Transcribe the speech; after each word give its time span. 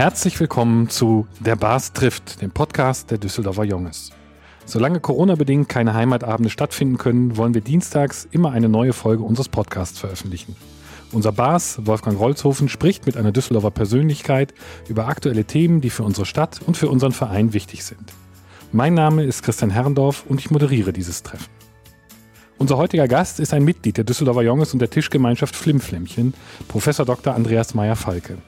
Herzlich 0.00 0.40
willkommen 0.40 0.88
zu 0.88 1.26
Der 1.40 1.56
Bars 1.56 1.92
trifft, 1.92 2.40
dem 2.40 2.50
Podcast 2.50 3.10
der 3.10 3.18
Düsseldorfer 3.18 3.64
Junges. 3.64 4.12
Solange 4.64 4.98
Corona-bedingt 4.98 5.68
keine 5.68 5.92
Heimatabende 5.92 6.48
stattfinden 6.48 6.96
können, 6.96 7.36
wollen 7.36 7.52
wir 7.52 7.60
dienstags 7.60 8.26
immer 8.30 8.50
eine 8.50 8.70
neue 8.70 8.94
Folge 8.94 9.22
unseres 9.22 9.50
Podcasts 9.50 9.98
veröffentlichen. 9.98 10.56
Unser 11.12 11.32
Bars, 11.32 11.80
Wolfgang 11.84 12.18
Rolzhofen, 12.18 12.70
spricht 12.70 13.04
mit 13.04 13.18
einer 13.18 13.30
Düsseldorfer 13.30 13.72
Persönlichkeit 13.72 14.54
über 14.88 15.06
aktuelle 15.06 15.44
Themen, 15.44 15.82
die 15.82 15.90
für 15.90 16.04
unsere 16.04 16.24
Stadt 16.24 16.62
und 16.66 16.78
für 16.78 16.88
unseren 16.88 17.12
Verein 17.12 17.52
wichtig 17.52 17.84
sind. 17.84 18.14
Mein 18.72 18.94
Name 18.94 19.24
ist 19.24 19.42
Christian 19.42 19.68
Herrendorf 19.68 20.24
und 20.26 20.40
ich 20.40 20.50
moderiere 20.50 20.94
dieses 20.94 21.24
Treffen. 21.24 21.50
Unser 22.56 22.78
heutiger 22.78 23.06
Gast 23.06 23.38
ist 23.38 23.52
ein 23.52 23.64
Mitglied 23.64 23.98
der 23.98 24.04
Düsseldorfer 24.04 24.44
Junges 24.44 24.72
und 24.72 24.78
der 24.78 24.88
Tischgemeinschaft 24.88 25.54
Flimflämmchen, 25.54 26.32
Professor 26.68 27.04
Dr. 27.04 27.34
Andreas 27.34 27.74
Meyer-Falke. 27.74 28.38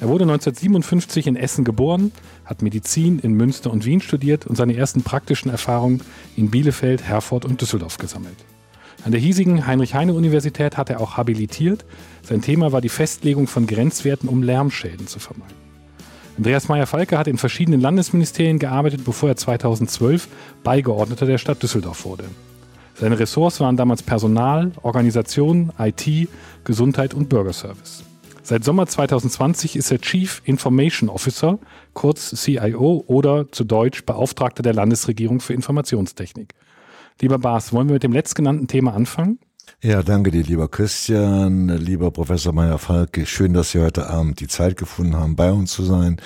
Er 0.00 0.08
wurde 0.08 0.24
1957 0.24 1.26
in 1.26 1.34
Essen 1.34 1.64
geboren, 1.64 2.12
hat 2.44 2.62
Medizin 2.62 3.18
in 3.18 3.32
Münster 3.32 3.72
und 3.72 3.84
Wien 3.84 4.00
studiert 4.00 4.46
und 4.46 4.54
seine 4.54 4.76
ersten 4.76 5.02
praktischen 5.02 5.50
Erfahrungen 5.50 6.02
in 6.36 6.50
Bielefeld, 6.50 7.02
Herford 7.02 7.44
und 7.44 7.60
Düsseldorf 7.60 7.98
gesammelt. 7.98 8.36
An 9.04 9.10
der 9.10 9.20
hiesigen 9.20 9.66
Heinrich-Heine-Universität 9.66 10.76
hat 10.76 10.90
er 10.90 11.00
auch 11.00 11.16
habilitiert. 11.16 11.84
Sein 12.22 12.42
Thema 12.42 12.70
war 12.72 12.80
die 12.80 12.88
Festlegung 12.88 13.46
von 13.48 13.66
Grenzwerten, 13.66 14.28
um 14.28 14.42
Lärmschäden 14.42 15.06
zu 15.08 15.18
vermeiden. 15.18 15.56
Andreas 16.36 16.68
Meyer-Falke 16.68 17.18
hat 17.18 17.26
in 17.26 17.36
verschiedenen 17.36 17.80
Landesministerien 17.80 18.60
gearbeitet, 18.60 19.04
bevor 19.04 19.30
er 19.30 19.36
2012 19.36 20.28
Beigeordneter 20.62 21.26
der 21.26 21.38
Stadt 21.38 21.60
Düsseldorf 21.60 22.04
wurde. 22.04 22.24
Seine 22.94 23.18
Ressorts 23.18 23.58
waren 23.58 23.76
damals 23.76 24.04
Personal, 24.04 24.70
Organisation, 24.82 25.72
IT, 25.78 26.28
Gesundheit 26.64 27.14
und 27.14 27.28
Bürgerservice. 27.28 28.04
Seit 28.48 28.64
Sommer 28.64 28.86
2020 28.86 29.76
ist 29.76 29.90
er 29.90 30.00
Chief 30.00 30.40
Information 30.46 31.10
Officer, 31.10 31.58
kurz 31.92 32.30
CIO 32.30 33.04
oder 33.06 33.52
zu 33.52 33.62
Deutsch 33.62 34.06
Beauftragter 34.06 34.62
der 34.62 34.72
Landesregierung 34.72 35.40
für 35.40 35.52
Informationstechnik. 35.52 36.54
Lieber 37.20 37.38
Bas, 37.38 37.74
wollen 37.74 37.88
wir 37.88 37.92
mit 37.92 38.04
dem 38.04 38.12
letztgenannten 38.12 38.66
Thema 38.66 38.94
anfangen? 38.94 39.38
Ja, 39.82 40.02
danke 40.02 40.30
dir, 40.30 40.44
lieber 40.44 40.66
Christian, 40.66 41.68
lieber 41.68 42.10
Professor 42.10 42.54
Meyer-Falke. 42.54 43.26
Schön, 43.26 43.52
dass 43.52 43.72
Sie 43.72 43.82
heute 43.82 44.08
Abend 44.08 44.40
die 44.40 44.48
Zeit 44.48 44.78
gefunden 44.78 45.14
haben, 45.14 45.36
bei 45.36 45.52
uns 45.52 45.72
zu 45.72 45.84
sein. 45.84 46.18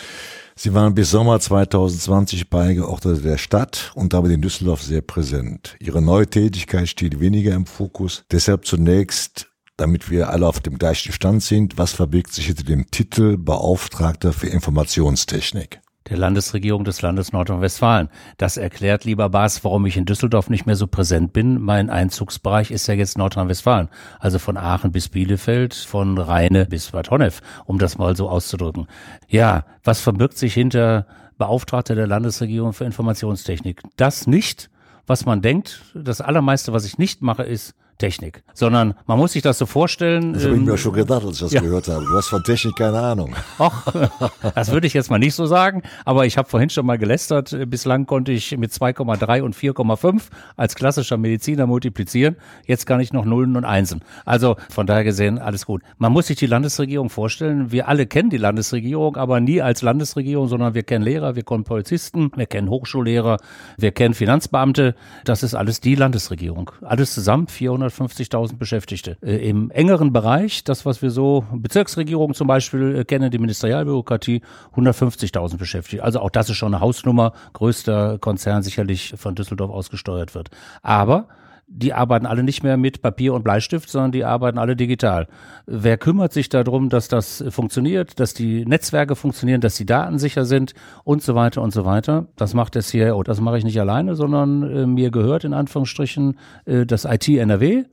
Sie 0.55 0.73
waren 0.75 0.95
bis 0.95 1.11
Sommer 1.11 1.41
2020 1.41 2.51
Beigeordnete 2.51 3.23
der 3.23 3.37
Stadt 3.37 3.91
und 3.97 4.13
damit 4.13 4.31
in 4.31 4.43
Düsseldorf 4.43 4.81
sehr 4.81 5.01
präsent. 5.01 5.75
Ihre 5.81 6.01
neue 6.01 6.29
Tätigkeit 6.29 6.89
steht 6.89 7.19
weniger 7.19 7.53
im 7.53 7.67
Fokus. 7.67 8.23
Deshalb 8.31 8.65
zunächst 8.65 9.52
damit 9.83 10.11
wir 10.13 10.31
alle 10.31 10.47
auf 10.47 10.61
dem 10.61 10.79
gleichen 10.79 11.13
Stand 11.13 11.43
sind, 11.43 11.77
was 11.77 11.93
verbirgt 11.93 12.33
sich 12.33 12.47
hinter 12.47 12.63
dem 12.63 12.89
Titel 12.93 13.37
Beauftragter 13.37 14.33
für 14.33 14.47
Informationstechnik? 14.47 15.81
Der 16.09 16.19
Landesregierung 16.19 16.85
des 16.85 17.03
Landes 17.03 17.33
Nordrhein-Westfalen. 17.33 18.09
Das 18.39 18.57
erklärt, 18.57 19.05
lieber 19.05 19.29
Bas, 19.29 19.65
warum 19.65 19.85
ich 19.87 19.97
in 19.97 20.05
Düsseldorf 20.05 20.51
nicht 20.51 20.67
mehr 20.67 20.77
so 20.77 20.87
präsent 20.87 21.33
bin. 21.33 21.61
Mein 21.61 21.91
Einzugsbereich 21.91 22.71
ist 22.71 22.87
ja 22.87 22.95
jetzt 22.95 23.19
Nordrhein-Westfalen. 23.19 23.89
Also 24.21 24.39
von 24.39 24.57
Aachen 24.57 24.93
bis 24.93 25.09
Bielefeld, 25.09 25.75
von 25.75 26.17
Rheine 26.17 26.67
bis 26.67 26.93
Bad 26.93 27.11
Honnef, 27.11 27.41
um 27.65 27.81
das 27.81 27.99
mal 27.99 28.15
so 28.15 28.29
auszudrücken. 28.29 28.87
Ja, 29.27 29.65
was 29.83 30.01
verbirgt 30.01 30.39
sich 30.39 30.55
hinter 30.55 31.09
Beauftragter 31.39 31.97
der 31.97 32.07
Landesregierung 32.07 32.73
für 32.73 32.85
Informationstechnik? 32.85 33.83
Das 33.97 34.29
nicht, 34.29 34.71
was 35.09 35.27
man 35.27 35.43
denkt. 35.43 35.83
Das 35.93 36.21
allermeiste, 36.21 36.73
was 36.73 36.85
ich 36.85 36.99
nicht 36.99 37.21
mache, 37.21 37.43
ist 37.43 37.75
Technik, 37.99 38.43
sondern 38.53 38.95
man 39.07 39.19
muss 39.19 39.33
sich 39.33 39.43
das 39.43 39.59
so 39.59 39.67
vorstellen. 39.67 40.33
Das 40.33 40.45
habe 40.45 40.57
ich 40.57 40.61
mir 40.61 40.73
ähm, 40.73 40.77
schon 40.77 40.93
gedacht, 40.93 41.25
als 41.25 41.37
ich 41.37 41.41
das 41.41 41.53
ja. 41.53 41.61
gehört 41.61 41.89
habe. 41.89 42.05
Du 42.05 42.17
hast 42.17 42.29
von 42.29 42.43
Technik 42.43 42.77
keine 42.77 42.99
Ahnung. 42.99 43.35
Ach, 43.59 43.87
das 44.55 44.73
würde 44.73 44.87
ich 44.87 44.95
jetzt 44.95 45.11
mal 45.11 45.19
nicht 45.19 45.35
so 45.35 45.47
sagen, 45.47 45.83
aber 46.05 46.27
ich 46.27 46.37
habe 46.39 46.49
vorhin 46.49 46.71
schon 46.71 46.87
mal 46.87 46.99
gelästert. 46.99 47.57
Bislang 47.69 48.07
konnte 48.07 48.33
ich 48.33 48.57
mit 48.57 48.73
2,3 48.73 49.43
und 49.43 49.55
4,5 49.55 50.23
als 50.57 50.75
klassischer 50.75 51.17
Mediziner 51.17 51.67
multiplizieren. 51.67 52.37
Jetzt 52.67 52.87
kann 52.87 53.01
ich 53.01 53.13
noch 53.13 53.25
Nullen 53.25 53.57
und 53.57 53.65
Einsen. 53.65 54.01
Also 54.25 54.57
von 54.71 54.87
daher 54.87 55.05
gesehen, 55.05 55.39
alles 55.39 55.67
gut. 55.67 55.83
Man 55.99 56.13
muss 56.13 56.27
sich 56.27 56.37
die 56.37 56.47
Landesregierung 56.47 57.11
vorstellen. 57.11 57.71
Wir 57.71 57.89
alle 57.89 58.07
kennen 58.07 58.31
die 58.31 58.39
Landesregierung, 58.39 59.17
aber 59.17 59.41
nie 59.41 59.63
als 59.63 59.83
Landesregierung, 59.83 60.49
sondern 60.49 60.75
wir 60.75 60.83
kennen 60.83 61.05
Lehrer, 61.05 61.37
wir 61.37 61.45
kennen 61.45 61.65
Polizisten, 61.65 62.31
wir 62.35 62.47
kennen 62.47 62.69
Hochschullehrer, 62.69 63.39
wir 63.79 63.93
kennen 63.93 64.15
Finanzbeamte. 64.15 64.95
Das 65.25 65.43
ist 65.43 65.55
alles 65.55 65.81
die 65.81 65.95
Landesregierung. 65.95 66.71
Alles 66.83 67.15
zusammen 67.15 67.47
400 67.47 67.82
250.000 67.87 68.57
Beschäftigte. 68.57 69.17
Äh, 69.23 69.49
Im 69.49 69.71
engeren 69.71 70.13
Bereich, 70.13 70.65
das 70.65 70.87
was 70.87 71.03
wir 71.03 71.11
so, 71.11 71.45
Bezirksregierung 71.53 72.35
zum 72.35 72.47
Beispiel 72.47 72.97
äh, 73.01 73.05
kennen, 73.05 73.31
die 73.31 73.39
Ministerialbürokratie, 73.39 74.43
150.000 74.77 75.57
Beschäftigte. 75.57 76.05
Also 76.05 76.21
auch 76.21 76.31
das 76.31 76.49
ist 76.51 76.57
schon 76.57 76.75
eine 76.75 76.81
Hausnummer, 76.81 77.33
größter 77.53 78.19
Konzern 78.19 78.63
sicherlich 78.63 79.15
von 79.17 79.35
Düsseldorf 79.35 79.71
ausgesteuert 79.71 80.35
wird. 80.35 80.51
Aber 80.83 81.29
die 81.75 81.95
arbeiten 81.95 82.27
alle 82.27 82.43
nicht 82.43 82.63
mehr 82.63 82.77
mit 82.77 83.03
Papier 83.03 83.35
und 83.35 83.43
Bleistift, 83.45 83.89
sondern 83.89 84.13
die 84.13 84.25
arbeiten 84.25 84.59
alle 84.59 84.77
digital. 84.77 85.27
Wer 85.67 85.97
kümmert 85.97 86.33
sich 86.33 86.49
darum, 86.49 86.89
dass 86.89 87.09
das 87.09 87.43
funktioniert, 87.49 88.21
dass 88.21 88.35
die 88.35 88.65
Netzwerke 88.67 89.17
funktionieren, 89.17 89.61
dass 89.61 89.77
die 89.77 89.87
Daten 89.87 90.19
sicher 90.19 90.45
sind 90.45 90.75
und 91.05 91.23
so 91.23 91.35
weiter 91.35 91.63
und 91.63 91.73
so 91.73 91.85
weiter? 91.85 92.27
Das 92.37 92.55
macht 92.55 92.75
der 92.75 92.83
CIO. 92.83 93.23
Das 93.23 93.41
mache 93.41 93.59
ich 93.59 93.65
nicht 93.65 93.81
alleine, 93.81 94.15
sondern 94.15 94.63
äh, 94.63 94.87
mir 94.87 95.11
gehört 95.11 95.45
in 95.45 95.55
Anführungsstrichen 95.55 96.39
äh, 96.67 96.85
das 96.85 97.05
IT 97.05 97.29
NRW 97.29 97.85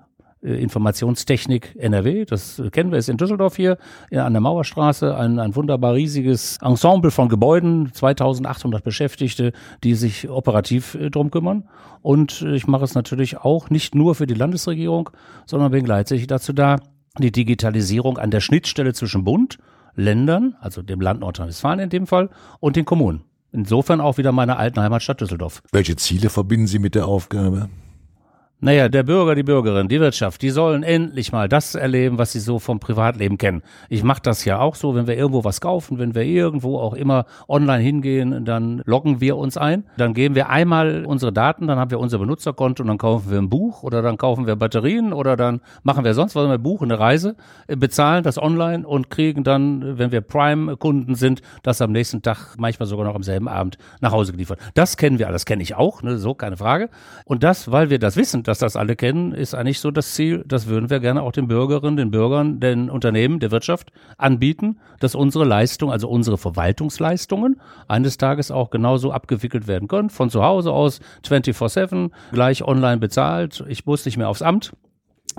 Informationstechnik 0.42 1.76
NRW. 1.78 2.26
Das 2.26 2.62
kennen 2.72 2.92
wir, 2.92 2.98
ist 2.98 3.10
in 3.10 3.18
Düsseldorf 3.18 3.58
hier 3.58 3.78
an 4.12 4.34
der 4.34 4.42
Mauerstraße. 4.42 5.16
Ein, 5.16 5.38
ein 5.40 5.56
wunderbar 5.56 5.96
riesiges 5.96 6.58
Ensemble 6.62 7.12
von 7.12 7.28
Gebäuden, 7.28 7.92
2800 7.94 8.84
Beschäftigte, 8.84 9.52
die 9.84 9.96
sich 9.96 10.30
operativ 10.30 10.96
äh, 10.96 11.10
drum 11.10 11.32
kümmern. 11.32 11.68
Und 12.02 12.42
äh, 12.42 12.56
ich 12.56 12.68
mache 12.68 12.86
es 12.86 12.96
natürlich 12.96 13.38
auch 13.38 13.70
nicht 13.70 13.96
nur 13.96 14.16
für 14.16 14.28
die 14.28 14.34
Landesregierung, 14.34 15.10
sondern 15.46 15.72
bin 15.72 15.84
gleichzeitig 15.84 16.28
dazu 16.28 16.54
da, 16.54 16.78
die 17.18 17.32
Digitalisierung 17.32 18.18
an 18.18 18.32
der 18.32 18.40
Schnittstelle 18.40 18.94
zwischen 18.94 19.24
Bund, 19.26 19.58
Ländern, 19.96 20.56
also 20.62 20.82
dem 20.82 21.02
Land 21.02 21.20
Nordrhein-Westfalen 21.20 21.80
in 21.80 21.90
dem 21.90 22.08
Fall, 22.08 22.30
und 22.60 22.76
den 22.76 22.86
Kommunen. 22.86 23.24
Insofern 23.52 24.00
auch 24.00 24.18
wieder 24.18 24.32
meiner 24.32 24.58
alten 24.60 24.80
Heimatstadt 24.80 25.20
Düsseldorf. 25.20 25.64
Welche 25.72 25.96
Ziele 25.96 26.30
verbinden 26.30 26.68
Sie 26.68 26.80
mit 26.80 26.96
der 26.96 27.08
Aufgabe? 27.08 27.70
Naja, 28.62 28.90
der 28.90 29.04
Bürger, 29.04 29.36
die 29.36 29.44
Bürgerin, 29.44 29.88
die 29.88 30.02
Wirtschaft, 30.02 30.42
die 30.42 30.50
sollen 30.50 30.84
endlich 30.84 31.32
mal 31.32 31.48
das 31.48 31.76
erleben, 31.76 32.18
was 32.18 32.34
sie 32.34 32.42
so 32.42 32.60
vom 32.60 32.82
Privatleben 32.82 33.38
kennen. 33.38 33.64
Ich 33.88 34.04
mache 34.04 34.22
das 34.22 34.44
ja 34.44 34.60
auch 34.60 34.76
so, 34.76 34.96
wenn 34.96 35.08
wir 35.08 35.16
irgendwo 35.16 35.46
was 35.46 35.62
kaufen, 35.62 35.98
wenn 35.98 36.14
wir 36.14 36.24
irgendwo 36.24 36.78
auch 36.78 36.94
immer 36.94 37.26
online 37.48 37.82
hingehen, 37.82 38.44
dann 38.44 38.82
loggen 38.84 39.22
wir 39.22 39.38
uns 39.38 39.56
ein. 39.56 39.86
Dann 39.96 40.14
geben 40.14 40.36
wir 40.36 40.50
einmal 40.50 41.06
unsere 41.06 41.32
Daten, 41.32 41.68
dann 41.68 41.80
haben 41.80 41.90
wir 41.90 42.02
unser 42.02 42.20
Benutzerkonto 42.20 42.84
und 42.84 42.88
dann 42.88 42.98
kaufen 42.98 43.32
wir 43.32 43.38
ein 43.38 43.48
Buch 43.50 43.82
oder 43.84 44.02
dann 44.02 44.18
kaufen 44.18 44.46
wir 44.46 44.58
Batterien 44.58 45.14
oder 45.14 45.38
dann 45.38 45.62
machen 45.84 46.04
wir 46.04 46.14
sonst 46.14 46.36
was, 46.36 46.50
wir 46.50 46.58
buchen 46.58 46.92
eine 46.92 47.00
Reise, 47.00 47.38
äh, 47.68 47.78
bezahlen 47.78 48.26
das 48.26 48.38
online 48.38 48.86
und 48.86 49.10
kriegen 49.10 49.46
dann, 49.46 49.98
wenn 49.98 50.12
wir 50.12 50.20
Prime-Kunden 50.20 51.16
sind, 51.16 51.42
das 51.64 51.82
am 51.82 51.94
nächsten 51.94 52.24
Tag, 52.24 52.56
manchmal 52.58 52.88
sogar 52.88 53.06
noch 53.06 53.16
am 53.16 53.24
selben 53.24 53.48
Abend 53.48 53.78
nach 54.02 54.12
Hause 54.12 54.34
geliefert. 54.34 54.60
Das 54.74 54.98
kennen 54.98 55.18
wir 55.18 55.28
alles, 55.30 55.46
kenne 55.46 55.64
ich 55.64 55.76
auch, 55.76 56.04
ne, 56.04 56.18
so 56.18 56.34
keine 56.34 56.58
Frage. 56.58 56.90
Und 57.24 57.44
das, 57.44 57.72
weil 57.72 57.90
wir 57.90 58.00
das 58.00 58.18
wissen, 58.18 58.44
dass 58.50 58.58
das 58.58 58.76
alle 58.76 58.96
kennen, 58.96 59.32
ist 59.32 59.54
eigentlich 59.54 59.80
so 59.80 59.92
das 59.92 60.16
Ziel. 60.16 60.44
Das 60.48 60.66
würden 60.66 60.90
wir 60.90 61.00
gerne 61.00 61.22
auch 61.22 61.32
den 61.32 61.48
Bürgerinnen, 61.48 61.98
den 61.98 62.10
Bürgern, 62.10 62.60
den 62.60 62.90
Unternehmen, 62.90 63.40
der 63.40 63.52
Wirtschaft 63.52 63.92
anbieten, 64.18 64.80
dass 65.00 65.14
unsere 65.14 65.46
Leistung, 65.46 65.92
also 65.92 66.10
unsere 66.10 66.40
Verwaltungsleistungen 66.40 67.62
eines 67.88 68.18
Tages 68.18 68.50
auch 68.50 68.72
genauso 68.72 69.12
abgewickelt 69.12 69.68
werden 69.68 69.88
können. 69.88 70.10
Von 70.10 70.32
zu 70.32 70.44
Hause 70.44 70.72
aus 70.72 71.00
24-7, 71.28 72.10
gleich 72.32 72.64
online 72.64 72.98
bezahlt. 72.98 73.64
Ich 73.68 73.86
muss 73.86 74.04
nicht 74.06 74.18
mehr 74.18 74.30
aufs 74.30 74.42
Amt. 74.42 74.74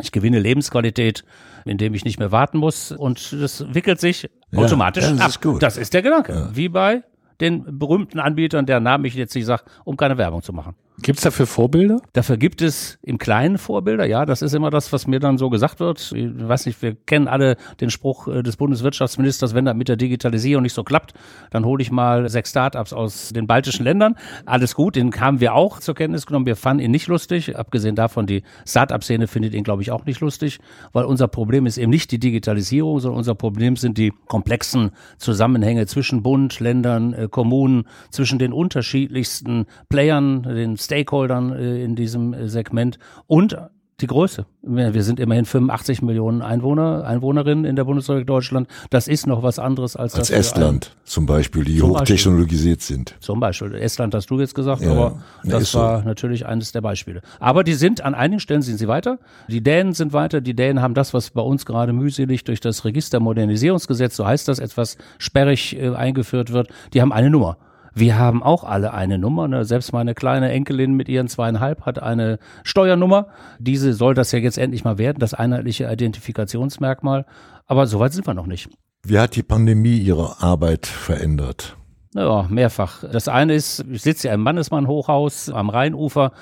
Ich 0.00 0.12
gewinne 0.12 0.38
Lebensqualität, 0.38 1.24
indem 1.64 1.94
ich 1.94 2.04
nicht 2.04 2.20
mehr 2.20 2.30
warten 2.30 2.58
muss. 2.58 2.92
Und 2.92 3.32
das 3.32 3.74
wickelt 3.74 3.98
sich 3.98 4.30
ja, 4.52 4.58
automatisch 4.60 5.02
das 5.02 5.20
ab. 5.20 5.28
Ist 5.30 5.42
gut. 5.42 5.60
Das 5.64 5.76
ist 5.76 5.92
der 5.94 6.02
Gedanke. 6.02 6.32
Ja. 6.32 6.50
Wie 6.54 6.68
bei 6.68 7.02
den 7.40 7.76
berühmten 7.76 8.20
Anbietern, 8.20 8.66
deren 8.66 8.84
Namen 8.84 9.04
ich 9.04 9.14
jetzt 9.14 9.34
nicht 9.34 9.46
sage, 9.46 9.64
um 9.84 9.96
keine 9.96 10.16
Werbung 10.16 10.42
zu 10.42 10.52
machen. 10.52 10.76
Gibt 11.02 11.18
es 11.18 11.24
dafür 11.24 11.46
Vorbilder? 11.46 12.02
Dafür 12.12 12.36
gibt 12.36 12.60
es 12.60 12.98
im 13.02 13.16
Kleinen 13.16 13.56
Vorbilder, 13.56 14.04
ja, 14.04 14.26
das 14.26 14.42
ist 14.42 14.54
immer 14.54 14.70
das, 14.70 14.92
was 14.92 15.06
mir 15.06 15.18
dann 15.18 15.38
so 15.38 15.48
gesagt 15.48 15.80
wird. 15.80 16.12
Ich 16.14 16.28
weiß 16.48 16.66
nicht, 16.66 16.82
wir 16.82 16.94
kennen 16.94 17.26
alle 17.26 17.56
den 17.80 17.88
Spruch 17.88 18.28
äh, 18.28 18.42
des 18.42 18.56
Bundeswirtschaftsministers, 18.56 19.54
wenn 19.54 19.64
das 19.64 19.74
mit 19.74 19.88
der 19.88 19.96
Digitalisierung 19.96 20.62
nicht 20.62 20.74
so 20.74 20.84
klappt, 20.84 21.14
dann 21.50 21.64
hole 21.64 21.80
ich 21.80 21.90
mal 21.90 22.28
sechs 22.28 22.50
Startups 22.50 22.92
aus 22.92 23.30
den 23.30 23.46
baltischen 23.46 23.84
Ländern. 23.84 24.16
Alles 24.44 24.74
gut, 24.74 24.96
den 24.96 25.12
haben 25.18 25.40
wir 25.40 25.54
auch 25.54 25.80
zur 25.80 25.94
Kenntnis 25.94 26.26
genommen. 26.26 26.46
Wir 26.46 26.56
fanden 26.56 26.84
ihn 26.84 26.90
nicht 26.90 27.06
lustig. 27.06 27.56
Abgesehen 27.56 27.94
davon, 27.94 28.26
die 28.26 28.42
Startup-Szene 28.66 29.26
findet 29.26 29.54
ihn, 29.54 29.64
glaube 29.64 29.82
ich, 29.82 29.90
auch 29.92 30.04
nicht 30.04 30.20
lustig, 30.20 30.58
weil 30.92 31.04
unser 31.04 31.28
Problem 31.28 31.64
ist 31.64 31.78
eben 31.78 31.90
nicht 31.90 32.10
die 32.10 32.18
Digitalisierung, 32.18 33.00
sondern 33.00 33.18
unser 33.18 33.34
Problem 33.34 33.76
sind 33.76 33.96
die 33.96 34.12
komplexen 34.26 34.90
Zusammenhänge 35.18 35.86
zwischen 35.86 36.22
Bund, 36.22 36.60
Ländern, 36.60 37.14
äh, 37.14 37.28
Kommunen, 37.30 37.84
zwischen 38.10 38.38
den 38.38 38.52
unterschiedlichsten 38.52 39.66
Playern, 39.88 40.42
den 40.42 40.76
Stakeholdern 40.90 41.52
äh, 41.52 41.84
in 41.84 41.94
diesem 41.94 42.34
äh, 42.34 42.48
Segment 42.48 42.98
und 43.28 43.56
die 44.00 44.06
Größe. 44.06 44.46
Wir 44.62 45.02
sind 45.02 45.20
immerhin 45.20 45.44
85 45.44 46.02
Millionen 46.02 46.42
Einwohner, 46.42 47.04
Einwohnerinnen 47.04 47.64
in 47.64 47.76
der 47.76 47.84
Bundesrepublik 47.84 48.26
Deutschland. 48.26 48.66
Das 48.88 49.08
ist 49.08 49.26
noch 49.26 49.42
was 49.42 49.58
anderes 49.58 49.94
als, 49.94 50.14
als 50.14 50.30
Estland 50.30 50.96
zum 51.04 51.26
Beispiel, 51.26 51.64
die 51.64 51.78
Zum 51.78 51.90
hochtechnologisiert 51.90 52.80
sind. 52.80 53.14
Zum 53.20 53.40
Beispiel. 53.40 53.74
Estland 53.74 54.14
hast 54.14 54.30
du 54.30 54.40
jetzt 54.40 54.54
gesagt, 54.54 54.80
Ja, 54.82 54.92
aber 54.92 55.22
ja, 55.44 55.50
das 55.50 55.64
ist 55.64 55.72
so. 55.72 55.80
war 55.80 56.02
natürlich 56.02 56.46
eines 56.46 56.72
der 56.72 56.80
Beispiele. 56.80 57.20
Aber 57.40 57.62
die 57.62 57.74
sind, 57.74 58.02
an 58.02 58.14
einigen 58.14 58.40
Stellen 58.40 58.62
sind 58.62 58.78
sie 58.78 58.88
weiter. 58.88 59.18
Die 59.48 59.62
Dänen 59.62 59.92
sind 59.92 60.12
weiter. 60.12 60.40
Die 60.40 60.54
Dänen 60.54 60.80
haben 60.80 60.94
das, 60.94 61.12
was 61.12 61.30
bei 61.30 61.42
uns 61.42 61.66
gerade 61.66 61.92
mühselig 61.92 62.44
durch 62.44 62.60
das 62.60 62.84
Registermodernisierungsgesetz, 62.84 64.16
so 64.16 64.26
heißt 64.26 64.48
das, 64.48 64.58
etwas 64.58 64.96
sperrig 65.18 65.76
äh, 65.76 65.90
eingeführt 65.90 66.52
wird. 66.52 66.68
Die 66.94 67.02
haben 67.02 67.12
eine 67.12 67.28
Nummer. 67.30 67.58
Wir 67.94 68.18
haben 68.18 68.42
auch 68.42 68.64
alle 68.64 68.94
eine 68.94 69.18
Nummer. 69.18 69.48
Ne? 69.48 69.64
Selbst 69.64 69.92
meine 69.92 70.14
kleine 70.14 70.50
Enkelin 70.50 70.94
mit 70.94 71.08
ihren 71.08 71.28
zweieinhalb 71.28 71.86
hat 71.86 72.02
eine 72.02 72.38
Steuernummer. 72.64 73.28
Diese 73.58 73.92
soll 73.92 74.14
das 74.14 74.32
ja 74.32 74.38
jetzt 74.38 74.58
endlich 74.58 74.84
mal 74.84 74.98
werden, 74.98 75.18
das 75.18 75.34
einheitliche 75.34 75.90
Identifikationsmerkmal. 75.90 77.26
Aber 77.66 77.86
so 77.86 78.00
weit 78.00 78.12
sind 78.12 78.26
wir 78.26 78.34
noch 78.34 78.46
nicht. 78.46 78.68
Wie 79.02 79.18
hat 79.18 79.34
die 79.34 79.42
Pandemie 79.42 79.96
Ihre 79.96 80.42
Arbeit 80.42 80.86
verändert? 80.86 81.76
Ja, 82.12 82.44
mehrfach. 82.48 83.04
Das 83.12 83.28
eine 83.28 83.54
ist, 83.54 83.84
ich 83.88 84.02
sitze 84.02 84.28
ja 84.28 84.34
im 84.34 84.42
Mannesmann-Hochhaus 84.42 85.48
am 85.48 85.70
Rheinufer. 85.70 86.32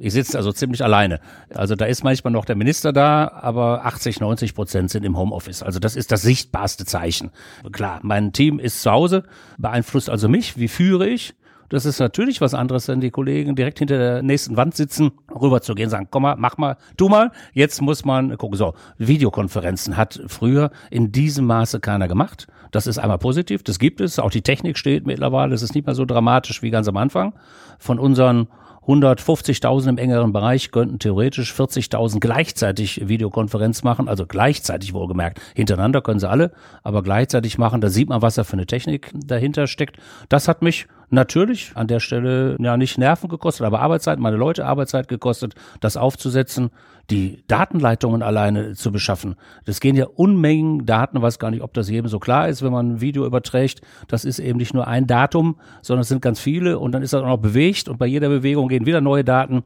Ich 0.00 0.12
sitze 0.14 0.36
also 0.36 0.50
ziemlich 0.52 0.82
alleine. 0.82 1.20
Also 1.54 1.76
da 1.76 1.84
ist 1.84 2.02
manchmal 2.02 2.32
noch 2.32 2.44
der 2.44 2.56
Minister 2.56 2.92
da, 2.92 3.28
aber 3.28 3.84
80, 3.84 4.18
90 4.18 4.54
Prozent 4.54 4.90
sind 4.90 5.04
im 5.04 5.16
Homeoffice. 5.16 5.62
Also 5.62 5.78
das 5.78 5.94
ist 5.94 6.10
das 6.10 6.22
sichtbarste 6.22 6.86
Zeichen. 6.86 7.30
Klar, 7.70 8.00
mein 8.02 8.32
Team 8.32 8.58
ist 8.58 8.82
zu 8.82 8.90
Hause, 8.90 9.22
beeinflusst 9.58 10.10
also 10.10 10.28
mich. 10.28 10.56
Wie 10.56 10.68
führe 10.68 11.06
ich? 11.06 11.34
Das 11.72 11.86
ist 11.86 12.00
natürlich 12.00 12.42
was 12.42 12.52
anderes, 12.52 12.86
wenn 12.88 13.00
die 13.00 13.10
Kollegen 13.10 13.56
direkt 13.56 13.78
hinter 13.78 13.96
der 13.96 14.22
nächsten 14.22 14.58
Wand 14.58 14.76
sitzen, 14.76 15.12
rüberzugehen, 15.34 15.88
sagen, 15.88 16.06
komm 16.10 16.24
mal, 16.24 16.36
mach 16.36 16.58
mal, 16.58 16.76
tu 16.98 17.08
mal. 17.08 17.30
Jetzt 17.54 17.80
muss 17.80 18.04
man 18.04 18.36
gucken. 18.36 18.58
So, 18.58 18.74
Videokonferenzen 18.98 19.96
hat 19.96 20.20
früher 20.26 20.70
in 20.90 21.12
diesem 21.12 21.46
Maße 21.46 21.80
keiner 21.80 22.08
gemacht. 22.08 22.46
Das 22.72 22.86
ist 22.86 22.98
einmal 22.98 23.16
positiv, 23.16 23.62
das 23.62 23.78
gibt 23.78 24.02
es. 24.02 24.18
Auch 24.18 24.30
die 24.30 24.42
Technik 24.42 24.76
steht 24.76 25.06
mittlerweile. 25.06 25.54
Es 25.54 25.62
ist 25.62 25.74
nicht 25.74 25.86
mehr 25.86 25.94
so 25.94 26.04
dramatisch 26.04 26.60
wie 26.60 26.68
ganz 26.68 26.88
am 26.88 26.98
Anfang. 26.98 27.32
Von 27.78 27.98
unseren 27.98 28.48
150.000 28.86 29.90
im 29.90 29.98
engeren 29.98 30.32
Bereich 30.32 30.72
könnten 30.72 30.98
theoretisch 30.98 31.52
40.000 31.52 32.18
gleichzeitig 32.18 33.08
Videokonferenz 33.08 33.84
machen, 33.84 34.08
also 34.08 34.26
gleichzeitig 34.26 34.92
wohlgemerkt. 34.92 35.40
Hintereinander 35.54 36.02
können 36.02 36.18
sie 36.18 36.28
alle, 36.28 36.50
aber 36.82 37.02
gleichzeitig 37.02 37.58
machen. 37.58 37.80
Da 37.80 37.90
sieht 37.90 38.08
man, 38.08 38.22
was 38.22 38.34
da 38.34 38.44
für 38.44 38.54
eine 38.54 38.66
Technik 38.66 39.12
dahinter 39.14 39.68
steckt. 39.68 39.98
Das 40.28 40.48
hat 40.48 40.62
mich 40.62 40.88
natürlich 41.10 41.70
an 41.74 41.86
der 41.86 42.00
Stelle 42.00 42.56
ja 42.58 42.76
nicht 42.76 42.98
Nerven 42.98 43.28
gekostet, 43.28 43.66
aber 43.66 43.80
Arbeitszeit, 43.80 44.18
meine 44.18 44.36
Leute 44.36 44.66
Arbeitszeit 44.66 45.06
gekostet, 45.06 45.54
das 45.80 45.96
aufzusetzen, 45.96 46.70
die 47.12 47.44
Datenleitungen 47.46 48.22
alleine 48.22 48.72
zu 48.72 48.90
beschaffen. 48.90 49.36
Das 49.66 49.80
gehen 49.80 49.96
ja 49.96 50.06
Unmengen 50.06 50.86
Daten, 50.86 51.20
weiß 51.20 51.38
gar 51.38 51.50
nicht, 51.50 51.62
ob 51.62 51.74
das 51.74 51.90
jedem 51.90 52.08
so 52.08 52.18
klar 52.18 52.48
ist, 52.48 52.62
wenn 52.62 52.72
man 52.72 52.94
ein 52.94 53.00
Video 53.02 53.26
überträgt. 53.26 53.82
Das 54.08 54.24
ist 54.24 54.38
eben 54.38 54.58
nicht 54.58 54.72
nur 54.72 54.86
ein 54.88 55.06
Datum, 55.06 55.56
sondern 55.82 56.02
es 56.02 56.08
sind 56.08 56.22
ganz 56.22 56.40
viele 56.40 56.78
und 56.78 56.92
dann 56.92 57.02
ist 57.02 57.12
das 57.12 57.22
auch 57.22 57.26
noch 57.26 57.36
bewegt 57.36 57.88
und 57.88 57.98
bei 57.98 58.06
jeder 58.06 58.30
Bewegung 58.30 58.68
gehen 58.68 58.86
wieder 58.86 59.02
neue 59.02 59.24
Daten 59.24 59.62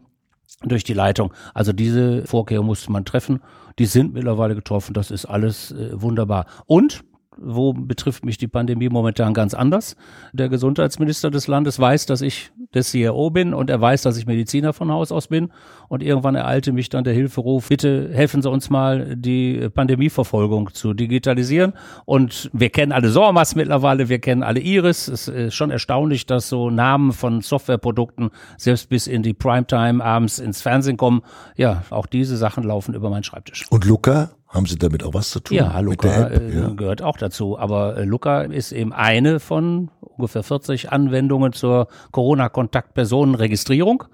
durch 0.62 0.82
die 0.82 0.92
Leitung. 0.92 1.32
Also 1.54 1.72
diese 1.72 2.26
Vorkehrungen 2.26 2.66
musste 2.66 2.90
man 2.90 3.04
treffen. 3.04 3.40
Die 3.78 3.86
sind 3.86 4.14
mittlerweile 4.14 4.56
getroffen. 4.56 4.92
Das 4.92 5.12
ist 5.12 5.26
alles 5.26 5.70
äh, 5.70 5.90
wunderbar. 6.00 6.46
Und 6.66 7.04
wo 7.36 7.72
betrifft 7.72 8.24
mich 8.24 8.38
die 8.38 8.48
Pandemie 8.48 8.88
momentan 8.88 9.34
ganz 9.34 9.54
anders. 9.54 9.94
Der 10.32 10.48
Gesundheitsminister 10.48 11.30
des 11.30 11.46
Landes 11.46 11.78
weiß, 11.78 12.06
dass 12.06 12.22
ich 12.22 12.50
der 12.76 12.84
CRO 12.84 13.30
bin 13.30 13.52
und 13.54 13.70
er 13.70 13.80
weiß, 13.80 14.02
dass 14.02 14.16
ich 14.16 14.26
Mediziner 14.26 14.72
von 14.72 14.92
Haus 14.92 15.10
aus 15.10 15.26
bin. 15.26 15.50
Und 15.88 16.02
irgendwann 16.02 16.34
ereilte 16.34 16.72
mich 16.72 16.88
dann 16.88 17.04
der 17.04 17.14
Hilferuf, 17.14 17.68
bitte 17.68 18.10
helfen 18.12 18.42
Sie 18.42 18.50
uns 18.50 18.70
mal, 18.70 19.16
die 19.16 19.68
Pandemieverfolgung 19.72 20.72
zu 20.74 20.94
digitalisieren. 20.94 21.72
Und 22.04 22.50
wir 22.52 22.70
kennen 22.70 22.92
alle 22.92 23.08
SORMAS 23.08 23.54
mittlerweile, 23.56 24.08
wir 24.08 24.18
kennen 24.18 24.42
alle 24.42 24.60
Iris. 24.60 25.08
Es 25.08 25.28
ist 25.28 25.54
schon 25.54 25.70
erstaunlich, 25.70 26.26
dass 26.26 26.48
so 26.48 26.70
Namen 26.70 27.12
von 27.12 27.40
Softwareprodukten 27.40 28.30
selbst 28.58 28.88
bis 28.88 29.06
in 29.06 29.22
die 29.22 29.34
Primetime 29.34 30.04
abends 30.04 30.38
ins 30.38 30.60
Fernsehen 30.62 30.96
kommen. 30.96 31.22
Ja, 31.56 31.84
auch 31.90 32.06
diese 32.06 32.36
Sachen 32.36 32.64
laufen 32.64 32.94
über 32.94 33.10
meinen 33.10 33.24
Schreibtisch. 33.24 33.64
Und 33.70 33.84
Luca, 33.84 34.30
haben 34.48 34.66
Sie 34.66 34.76
damit 34.76 35.02
auch 35.04 35.12
was 35.14 35.30
zu 35.30 35.40
tun? 35.40 35.56
Ja, 35.56 35.72
Mit 35.76 35.84
Luca 35.84 36.08
der 36.08 36.30
App? 36.32 36.42
äh, 36.52 36.58
Ja. 36.60 36.68
gehört 36.70 37.02
auch 37.02 37.16
dazu. 37.16 37.58
Aber 37.58 37.96
äh, 37.96 38.04
Luca 38.04 38.42
ist 38.42 38.72
eben 38.72 38.92
eine 38.92 39.40
von 39.40 39.90
ungefähr 40.16 40.42
40 40.42 40.92
Anwendungen 40.92 41.52
zur 41.52 41.88
Corona-Kontaktpersonenregistrierung. 42.12 44.04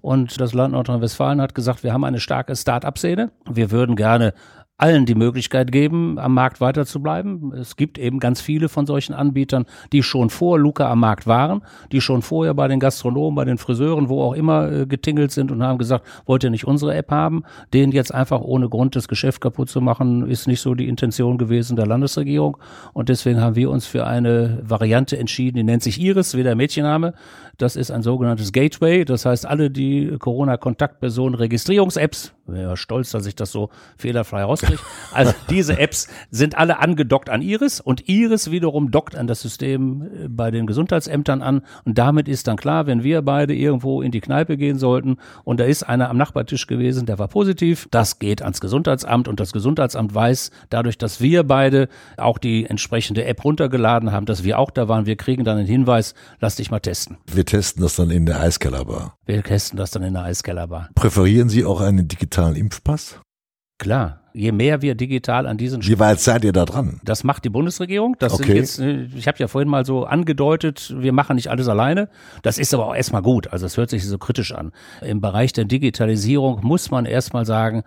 Und 0.00 0.40
das 0.40 0.54
Land 0.54 0.72
Nordrhein-Westfalen 0.72 1.40
hat 1.40 1.54
gesagt, 1.54 1.84
wir 1.84 1.92
haben 1.92 2.04
eine 2.04 2.20
starke 2.20 2.56
Start-up-Szene. 2.56 3.30
Wir 3.50 3.70
würden 3.70 3.96
gerne 3.96 4.32
allen 4.80 5.04
die 5.04 5.14
Möglichkeit 5.14 5.72
geben, 5.72 6.18
am 6.18 6.34
Markt 6.34 6.60
weiter 6.60 6.86
zu 6.86 7.00
bleiben. 7.00 7.52
Es 7.54 7.76
gibt 7.76 7.98
eben 7.98 8.18
ganz 8.18 8.40
viele 8.40 8.68
von 8.68 8.86
solchen 8.86 9.12
Anbietern, 9.12 9.66
die 9.92 10.02
schon 10.02 10.30
vor 10.30 10.58
Luca 10.58 10.90
am 10.90 11.00
Markt 11.00 11.26
waren, 11.26 11.62
die 11.92 12.00
schon 12.00 12.22
vorher 12.22 12.54
bei 12.54 12.66
den 12.66 12.80
Gastronomen, 12.80 13.34
bei 13.34 13.44
den 13.44 13.58
Friseuren, 13.58 14.08
wo 14.08 14.22
auch 14.22 14.32
immer 14.32 14.72
äh, 14.72 14.86
getingelt 14.86 15.32
sind 15.32 15.52
und 15.52 15.62
haben 15.62 15.78
gesagt, 15.78 16.06
wollt 16.24 16.44
ihr 16.44 16.50
nicht 16.50 16.66
unsere 16.66 16.94
App 16.94 17.10
haben? 17.10 17.44
Denen 17.74 17.92
jetzt 17.92 18.14
einfach 18.14 18.40
ohne 18.40 18.68
Grund 18.68 18.96
das 18.96 19.06
Geschäft 19.06 19.40
kaputt 19.42 19.68
zu 19.68 19.80
machen, 19.80 20.28
ist 20.28 20.46
nicht 20.46 20.60
so 20.60 20.74
die 20.74 20.88
Intention 20.88 21.36
gewesen 21.36 21.76
der 21.76 21.86
Landesregierung. 21.86 22.56
Und 22.94 23.10
deswegen 23.10 23.40
haben 23.40 23.56
wir 23.56 23.70
uns 23.70 23.86
für 23.86 24.06
eine 24.06 24.60
Variante 24.62 25.18
entschieden, 25.18 25.58
die 25.58 25.64
nennt 25.64 25.82
sich 25.82 26.00
Iris, 26.00 26.36
wie 26.36 26.42
der 26.42 26.56
Mädchenname. 26.56 27.12
Das 27.60 27.76
ist 27.76 27.90
ein 27.90 28.02
sogenanntes 28.02 28.52
Gateway. 28.52 29.04
Das 29.04 29.26
heißt, 29.26 29.44
alle 29.44 29.70
die 29.70 30.16
Corona-Kontaktpersonen 30.18 31.34
Registrierungs-Apps, 31.34 32.32
wäre 32.46 32.70
ja 32.70 32.76
stolz, 32.76 33.10
dass 33.10 33.26
ich 33.26 33.34
das 33.34 33.52
so 33.52 33.70
fehlerfrei 33.96 34.42
rauskriege. 34.42 34.80
Also 35.12 35.32
diese 35.48 35.78
Apps 35.78 36.08
sind 36.30 36.56
alle 36.56 36.78
angedockt 36.78 37.30
an 37.30 37.42
Iris 37.42 37.80
und 37.80 38.08
Iris 38.08 38.50
wiederum 38.50 38.90
dockt 38.90 39.16
an 39.16 39.26
das 39.26 39.40
System 39.40 40.02
äh, 40.02 40.28
bei 40.28 40.50
den 40.50 40.66
Gesundheitsämtern 40.66 41.42
an. 41.42 41.62
Und 41.84 41.98
damit 41.98 42.28
ist 42.28 42.46
dann 42.46 42.56
klar, 42.56 42.86
wenn 42.86 43.02
wir 43.02 43.22
beide 43.22 43.54
irgendwo 43.54 44.02
in 44.02 44.12
die 44.12 44.20
Kneipe 44.20 44.56
gehen 44.56 44.78
sollten 44.78 45.16
und 45.44 45.58
da 45.58 45.64
ist 45.64 45.82
einer 45.82 46.08
am 46.08 46.16
Nachbartisch 46.16 46.66
gewesen, 46.66 47.06
der 47.06 47.18
war 47.18 47.28
positiv, 47.28 47.88
das 47.90 48.18
geht 48.18 48.42
ans 48.42 48.60
Gesundheitsamt 48.60 49.26
und 49.26 49.40
das 49.40 49.52
Gesundheitsamt 49.52 50.14
weiß 50.14 50.50
dadurch, 50.70 50.96
dass 50.96 51.20
wir 51.20 51.42
beide 51.42 51.88
auch 52.16 52.38
die 52.38 52.66
entsprechende 52.66 53.24
App 53.24 53.44
runtergeladen 53.44 54.12
haben, 54.12 54.26
dass 54.26 54.44
wir 54.44 54.58
auch 54.58 54.70
da 54.70 54.88
waren, 54.88 55.06
wir 55.06 55.16
kriegen 55.16 55.44
dann 55.44 55.58
einen 55.58 55.66
Hinweis, 55.66 56.14
lass 56.40 56.56
dich 56.56 56.70
mal 56.70 56.80
testen. 56.80 57.16
Wir 57.26 57.44
testen 57.50 57.82
das 57.82 57.96
dann 57.96 58.10
in 58.10 58.26
der 58.26 58.40
Eiskellerbar. 58.40 59.16
Wir 59.26 59.42
testen 59.42 59.76
das 59.76 59.90
dann 59.90 60.02
in 60.02 60.14
der 60.14 60.22
Eiskellerbar. 60.24 60.88
Präferieren 60.94 61.48
Sie 61.48 61.64
auch 61.64 61.80
einen 61.80 62.06
digitalen 62.08 62.56
Impfpass? 62.56 63.20
Klar, 63.78 64.20
je 64.34 64.52
mehr 64.52 64.82
wir 64.82 64.94
digital 64.94 65.46
an 65.46 65.56
diesen 65.56 65.82
Wie 65.82 65.98
weit 65.98 66.20
seid 66.20 66.44
ihr 66.44 66.52
da 66.52 66.66
dran? 66.66 67.00
Das 67.02 67.24
macht 67.24 67.44
die 67.46 67.48
Bundesregierung. 67.48 68.14
Das 68.18 68.34
Okay. 68.34 68.54
jetzt, 68.54 68.78
äh, 68.78 69.04
ich 69.16 69.26
habe 69.26 69.38
ja 69.38 69.48
vorhin 69.48 69.70
mal 69.70 69.86
so 69.86 70.04
angedeutet, 70.04 70.94
wir 70.98 71.12
machen 71.14 71.36
nicht 71.36 71.48
alles 71.48 71.66
alleine. 71.66 72.10
Das 72.42 72.58
ist 72.58 72.74
aber 72.74 72.88
auch 72.88 72.94
erstmal 72.94 73.22
gut. 73.22 73.48
Also 73.52 73.64
es 73.64 73.78
hört 73.78 73.88
sich 73.88 74.06
so 74.06 74.18
kritisch 74.18 74.52
an. 74.52 74.72
Im 75.00 75.20
Bereich 75.22 75.54
der 75.54 75.64
Digitalisierung 75.64 76.60
muss 76.62 76.90
man 76.90 77.06
erstmal 77.06 77.46
sagen, 77.46 77.82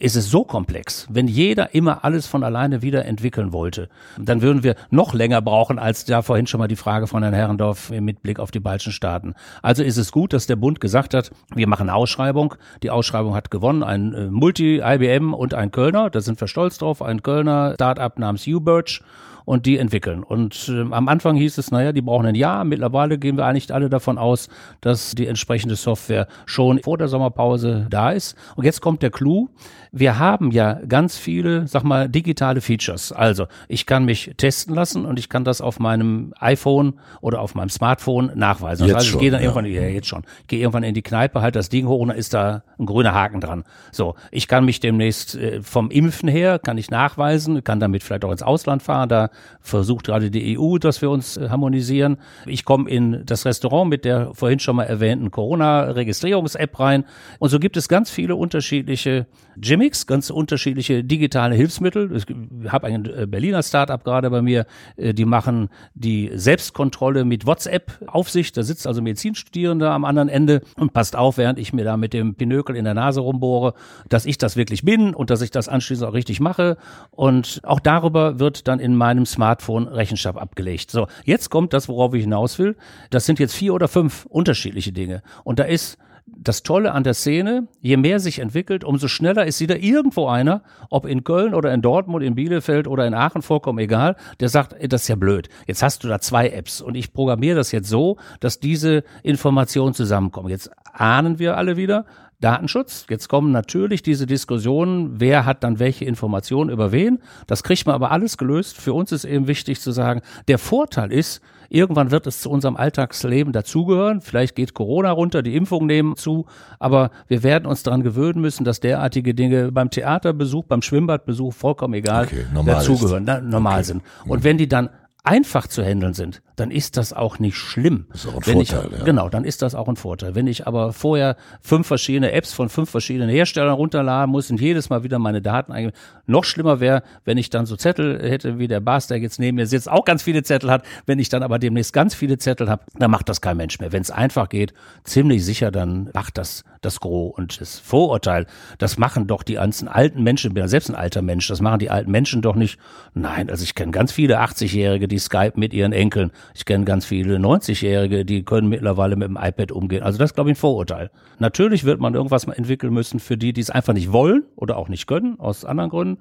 ist 0.00 0.16
es 0.16 0.30
so 0.30 0.44
komplex. 0.44 1.06
Wenn 1.10 1.28
jeder 1.28 1.74
immer 1.74 2.04
alles 2.04 2.26
von 2.26 2.42
alleine 2.42 2.82
wieder 2.82 3.04
entwickeln 3.04 3.52
wollte, 3.52 3.88
dann 4.18 4.40
würden 4.40 4.62
wir 4.64 4.74
noch 4.90 5.12
länger 5.12 5.42
brauchen, 5.42 5.78
als 5.78 6.06
da 6.06 6.22
vorhin 6.22 6.46
schon 6.46 6.58
mal 6.58 6.68
die 6.68 6.76
Frage 6.76 7.06
von 7.06 7.22
Herrn 7.22 7.34
Herrendorf 7.34 7.90
mit 7.90 8.22
Blick 8.22 8.40
auf 8.40 8.50
die 8.50 8.60
baltischen 8.60 8.92
Staaten. 8.92 9.34
Also 9.62 9.82
ist 9.82 9.98
es 9.98 10.10
gut, 10.10 10.32
dass 10.32 10.46
der 10.46 10.56
Bund 10.56 10.80
gesagt 10.80 11.12
hat, 11.12 11.30
wir 11.54 11.68
machen 11.68 11.88
eine 11.88 11.94
Ausschreibung. 11.94 12.54
Die 12.82 12.90
Ausschreibung 12.90 13.34
hat 13.34 13.50
gewonnen, 13.50 13.82
ein 13.82 14.14
äh, 14.14 14.26
Multi-IBM 14.26 15.34
und 15.34 15.52
ein 15.52 15.70
Kölner. 15.70 16.08
Da 16.08 16.20
sind 16.22 16.40
wir 16.40 16.48
stolz 16.48 16.78
drauf. 16.78 17.02
Ein 17.02 17.22
Kölner 17.22 17.74
Startup 17.74 18.18
namens 18.18 18.46
Ubirch 18.46 19.02
und 19.44 19.66
die 19.66 19.78
entwickeln. 19.78 20.22
Und 20.22 20.68
ähm, 20.68 20.92
am 20.92 21.08
Anfang 21.08 21.36
hieß 21.36 21.58
es, 21.58 21.70
naja, 21.70 21.92
die 21.92 22.02
brauchen 22.02 22.26
ein 22.26 22.34
Jahr. 22.34 22.64
Mittlerweile 22.64 23.18
gehen 23.18 23.36
wir 23.36 23.46
eigentlich 23.46 23.72
alle 23.72 23.88
davon 23.88 24.18
aus, 24.18 24.48
dass 24.80 25.12
die 25.14 25.26
entsprechende 25.26 25.76
Software 25.76 26.26
schon 26.46 26.80
vor 26.80 26.98
der 26.98 27.08
Sommerpause 27.08 27.86
da 27.90 28.10
ist. 28.10 28.36
Und 28.56 28.64
jetzt 28.64 28.80
kommt 28.80 29.02
der 29.02 29.10
Clou. 29.10 29.48
Wir 29.92 30.18
haben 30.18 30.52
ja 30.52 30.74
ganz 30.86 31.16
viele, 31.16 31.66
sag 31.66 31.82
mal, 31.82 32.08
digitale 32.08 32.60
Features. 32.60 33.10
Also 33.12 33.46
ich 33.66 33.86
kann 33.86 34.04
mich 34.04 34.34
testen 34.36 34.74
lassen 34.74 35.04
und 35.04 35.18
ich 35.18 35.28
kann 35.28 35.44
das 35.44 35.60
auf 35.60 35.80
meinem 35.80 36.32
iPhone 36.38 36.94
oder 37.20 37.40
auf 37.40 37.54
meinem 37.54 37.70
Smartphone 37.70 38.30
nachweisen. 38.36 38.86
Jetzt 38.86 38.96
heißt, 38.96 39.06
ich 39.06 39.10
schon, 39.12 39.20
gehe 39.20 39.30
dann 39.30 39.40
ja. 39.40 39.48
irgendwann, 39.48 39.66
ja, 39.66 39.82
jetzt 39.82 40.06
schon, 40.06 40.22
ich 40.42 40.46
gehe 40.46 40.60
irgendwann 40.60 40.84
in 40.84 40.94
die 40.94 41.02
Kneipe, 41.02 41.42
halt 41.42 41.56
das 41.56 41.68
Ding 41.70 41.88
hoch 41.88 42.00
und 42.00 42.08
dann 42.08 42.16
ist 42.16 42.34
da 42.34 42.62
ein 42.78 42.86
grüner 42.86 43.14
Haken 43.14 43.40
dran. 43.40 43.64
So, 43.90 44.14
ich 44.30 44.46
kann 44.46 44.64
mich 44.64 44.78
demnächst 44.78 45.34
äh, 45.34 45.60
vom 45.62 45.90
Impfen 45.90 46.28
her, 46.28 46.58
kann 46.60 46.78
ich 46.78 46.90
nachweisen, 46.90 47.64
kann 47.64 47.80
damit 47.80 48.02
vielleicht 48.04 48.24
auch 48.24 48.32
ins 48.32 48.42
Ausland 48.42 48.82
fahren, 48.82 49.08
da 49.08 49.29
versucht 49.60 50.06
gerade 50.06 50.30
die 50.30 50.58
EU, 50.58 50.78
dass 50.78 51.02
wir 51.02 51.10
uns 51.10 51.36
äh, 51.36 51.48
harmonisieren. 51.48 52.18
Ich 52.46 52.64
komme 52.64 52.88
in 52.90 53.22
das 53.24 53.44
Restaurant 53.44 53.90
mit 53.90 54.04
der 54.04 54.34
vorhin 54.34 54.58
schon 54.58 54.76
mal 54.76 54.84
erwähnten 54.84 55.30
Corona-Registrierungs-App 55.30 56.78
rein. 56.78 57.04
Und 57.38 57.50
so 57.50 57.58
gibt 57.58 57.76
es 57.76 57.88
ganz 57.88 58.10
viele 58.10 58.36
unterschiedliche 58.36 59.26
Gimmicks, 59.56 60.06
ganz 60.06 60.30
unterschiedliche 60.30 61.04
digitale 61.04 61.54
Hilfsmittel. 61.54 62.16
Ich 62.16 62.26
habe 62.72 62.86
ein 62.86 63.04
äh, 63.04 63.26
Berliner 63.26 63.62
Startup 63.62 64.02
gerade 64.02 64.30
bei 64.30 64.42
mir, 64.42 64.66
äh, 64.96 65.12
die 65.12 65.24
machen 65.24 65.68
die 65.94 66.30
Selbstkontrolle 66.34 67.24
mit 67.24 67.46
WhatsApp-Aufsicht. 67.46 68.56
Da 68.56 68.62
sitzt 68.62 68.86
also 68.86 69.02
Medizinstudierender 69.02 69.90
am 69.90 70.04
anderen 70.04 70.28
Ende 70.28 70.62
und 70.76 70.92
passt 70.92 71.16
auf, 71.16 71.36
während 71.36 71.58
ich 71.58 71.72
mir 71.72 71.84
da 71.84 71.96
mit 71.96 72.12
dem 72.12 72.34
Pinökel 72.34 72.76
in 72.76 72.84
der 72.84 72.94
Nase 72.94 73.20
rumbohre, 73.20 73.74
dass 74.08 74.26
ich 74.26 74.38
das 74.38 74.56
wirklich 74.56 74.84
bin 74.84 75.14
und 75.14 75.30
dass 75.30 75.42
ich 75.42 75.50
das 75.50 75.68
anschließend 75.68 76.08
auch 76.08 76.14
richtig 76.14 76.40
mache. 76.40 76.76
Und 77.10 77.60
auch 77.64 77.80
darüber 77.80 78.38
wird 78.38 78.68
dann 78.68 78.80
in 78.80 78.96
meinem 78.96 79.19
Smartphone 79.26 79.88
Rechenschaft 79.88 80.38
abgelegt. 80.38 80.90
So, 80.90 81.06
jetzt 81.24 81.50
kommt 81.50 81.72
das, 81.72 81.88
worauf 81.88 82.14
ich 82.14 82.22
hinaus 82.22 82.58
will. 82.58 82.76
Das 83.10 83.26
sind 83.26 83.38
jetzt 83.38 83.54
vier 83.54 83.74
oder 83.74 83.88
fünf 83.88 84.26
unterschiedliche 84.26 84.92
Dinge. 84.92 85.22
Und 85.44 85.58
da 85.58 85.64
ist 85.64 85.98
das 86.26 86.62
Tolle 86.62 86.92
an 86.92 87.04
der 87.04 87.14
Szene, 87.14 87.68
je 87.80 87.96
mehr 87.96 88.20
sich 88.20 88.38
entwickelt, 88.38 88.84
umso 88.84 89.08
schneller 89.08 89.46
ist 89.46 89.60
wieder 89.60 89.78
irgendwo 89.78 90.28
einer, 90.28 90.62
ob 90.88 91.06
in 91.06 91.24
Köln 91.24 91.54
oder 91.54 91.72
in 91.72 91.82
Dortmund, 91.82 92.24
in 92.24 92.34
Bielefeld 92.34 92.86
oder 92.86 93.06
in 93.06 93.14
Aachen, 93.14 93.42
vollkommen 93.42 93.78
egal, 93.78 94.16
der 94.38 94.48
sagt, 94.48 94.74
das 94.92 95.02
ist 95.02 95.08
ja 95.08 95.16
blöd. 95.16 95.48
Jetzt 95.66 95.82
hast 95.82 96.04
du 96.04 96.08
da 96.08 96.20
zwei 96.20 96.48
Apps 96.50 96.80
und 96.80 96.94
ich 96.94 97.12
programmiere 97.12 97.56
das 97.56 97.72
jetzt 97.72 97.88
so, 97.88 98.16
dass 98.40 98.60
diese 98.60 99.02
Informationen 99.22 99.94
zusammenkommen. 99.94 100.50
Jetzt 100.50 100.70
ahnen 100.92 101.38
wir 101.38 101.56
alle 101.56 101.76
wieder, 101.76 102.06
Datenschutz. 102.40 103.06
Jetzt 103.08 103.28
kommen 103.28 103.52
natürlich 103.52 104.02
diese 104.02 104.26
Diskussionen, 104.26 105.20
wer 105.20 105.44
hat 105.44 105.62
dann 105.62 105.78
welche 105.78 106.04
Informationen 106.04 106.70
über 106.70 106.92
wen. 106.92 107.18
Das 107.46 107.62
kriegt 107.62 107.86
man 107.86 107.94
aber 107.94 108.10
alles 108.10 108.38
gelöst. 108.38 108.76
Für 108.76 108.92
uns 108.92 109.12
ist 109.12 109.24
eben 109.24 109.46
wichtig 109.46 109.80
zu 109.80 109.92
sagen, 109.92 110.22
der 110.48 110.58
Vorteil 110.58 111.12
ist, 111.12 111.40
Irgendwann 111.72 112.10
wird 112.10 112.26
es 112.26 112.40
zu 112.40 112.50
unserem 112.50 112.76
Alltagsleben 112.76 113.52
dazugehören. 113.52 114.20
Vielleicht 114.20 114.56
geht 114.56 114.74
Corona 114.74 115.12
runter, 115.12 115.40
die 115.40 115.54
Impfungen 115.54 115.86
nehmen 115.86 116.16
zu, 116.16 116.46
aber 116.80 117.12
wir 117.28 117.44
werden 117.44 117.66
uns 117.66 117.84
daran 117.84 118.02
gewöhnen 118.02 118.40
müssen, 118.40 118.64
dass 118.64 118.80
derartige 118.80 119.34
Dinge 119.34 119.70
beim 119.70 119.88
Theaterbesuch, 119.88 120.64
beim 120.64 120.82
Schwimmbadbesuch 120.82 121.54
vollkommen 121.54 121.94
egal 121.94 122.24
okay, 122.24 122.44
dazugehören, 122.66 123.24
normal 123.48 123.74
okay. 123.74 123.84
sind. 123.84 124.02
Und 124.26 124.42
wenn 124.42 124.58
die 124.58 124.66
dann 124.66 124.90
einfach 125.22 125.68
zu 125.68 125.84
handeln 125.84 126.12
sind, 126.12 126.42
dann 126.60 126.70
ist 126.70 126.96
das 126.96 127.12
auch 127.12 127.38
nicht 127.38 127.56
schlimm. 127.56 128.06
Das 128.10 128.24
ist 128.24 128.30
auch 128.30 128.36
ein 128.36 128.46
Wenn 128.46 128.66
Vorteil, 128.66 128.88
ich, 128.92 128.98
ja. 128.98 129.04
Genau, 129.04 129.28
dann 129.28 129.44
ist 129.44 129.62
das 129.62 129.74
auch 129.74 129.88
ein 129.88 129.96
Vorteil. 129.96 130.34
Wenn 130.34 130.46
ich 130.46 130.66
aber 130.66 130.92
vorher 130.92 131.36
fünf 131.60 131.86
verschiedene 131.86 132.32
Apps 132.32 132.52
von 132.52 132.68
fünf 132.68 132.90
verschiedenen 132.90 133.30
Herstellern 133.30 133.74
runterladen 133.74 134.30
muss 134.30 134.50
und 134.50 134.60
jedes 134.60 134.90
Mal 134.90 135.02
wieder 135.02 135.18
meine 135.18 135.40
Daten 135.40 135.72
eingeben, 135.72 135.96
noch 136.26 136.44
schlimmer 136.44 136.78
wäre, 136.80 137.02
wenn 137.24 137.38
ich 137.38 137.50
dann 137.50 137.66
so 137.66 137.76
Zettel 137.76 138.20
hätte, 138.20 138.58
wie 138.58 138.68
der 138.68 138.80
Bas, 138.80 139.06
der 139.06 139.18
jetzt 139.18 139.40
neben 139.40 139.56
mir 139.56 139.66
sitzt, 139.66 139.90
auch 139.90 140.04
ganz 140.04 140.22
viele 140.22 140.42
Zettel 140.42 140.70
hat. 140.70 140.84
Wenn 141.06 141.18
ich 141.18 141.28
dann 141.30 141.42
aber 141.42 141.58
demnächst 141.58 141.92
ganz 141.92 142.14
viele 142.14 142.38
Zettel 142.38 142.68
habe, 142.68 142.84
dann 142.98 143.10
macht 143.10 143.28
das 143.28 143.40
kein 143.40 143.56
Mensch 143.56 143.80
mehr. 143.80 143.92
Wenn 143.92 144.02
es 144.02 144.10
einfach 144.10 144.48
geht, 144.48 144.74
ziemlich 145.04 145.44
sicher, 145.44 145.70
dann 145.70 146.10
macht 146.12 146.36
das 146.36 146.64
das 146.80 147.00
Gros. 147.00 147.34
Und 147.36 147.60
das 147.60 147.78
Vorurteil, 147.78 148.46
das 148.78 148.98
machen 148.98 149.26
doch 149.26 149.42
die 149.42 149.54
ganzen 149.54 149.88
alten 149.88 150.22
Menschen, 150.22 150.48
ich 150.48 150.54
bin 150.54 150.62
ja 150.62 150.68
selbst 150.68 150.88
ein 150.88 150.94
alter 150.94 151.22
Mensch, 151.22 151.46
das 151.48 151.60
machen 151.60 151.78
die 151.78 151.90
alten 151.90 152.10
Menschen 152.10 152.42
doch 152.42 152.54
nicht. 152.54 152.78
Nein, 153.14 153.50
also 153.50 153.62
ich 153.64 153.74
kenne 153.74 153.92
ganz 153.92 154.12
viele 154.12 154.40
80-Jährige, 154.40 155.08
die 155.08 155.18
Skype 155.18 155.52
mit 155.56 155.74
ihren 155.74 155.92
Enkeln. 155.92 156.30
Ich 156.54 156.64
kenne 156.64 156.84
ganz 156.84 157.06
viele 157.06 157.36
90-Jährige, 157.36 158.24
die 158.24 158.44
können 158.44 158.68
mittlerweile 158.68 159.16
mit 159.16 159.28
dem 159.28 159.38
iPad 159.40 159.72
umgehen. 159.72 160.02
Also 160.02 160.18
das 160.18 160.30
ist, 160.30 160.34
glaube 160.34 160.50
ich, 160.50 160.56
ein 160.56 160.60
Vorurteil. 160.60 161.10
Natürlich 161.38 161.84
wird 161.84 162.00
man 162.00 162.14
irgendwas 162.14 162.46
mal 162.46 162.54
entwickeln 162.54 162.92
müssen 162.92 163.20
für 163.20 163.36
die, 163.36 163.52
die 163.52 163.60
es 163.60 163.70
einfach 163.70 163.92
nicht 163.92 164.12
wollen 164.12 164.44
oder 164.56 164.76
auch 164.76 164.88
nicht 164.88 165.06
können, 165.06 165.38
aus 165.38 165.64
anderen 165.64 165.90
Gründen. 165.90 166.18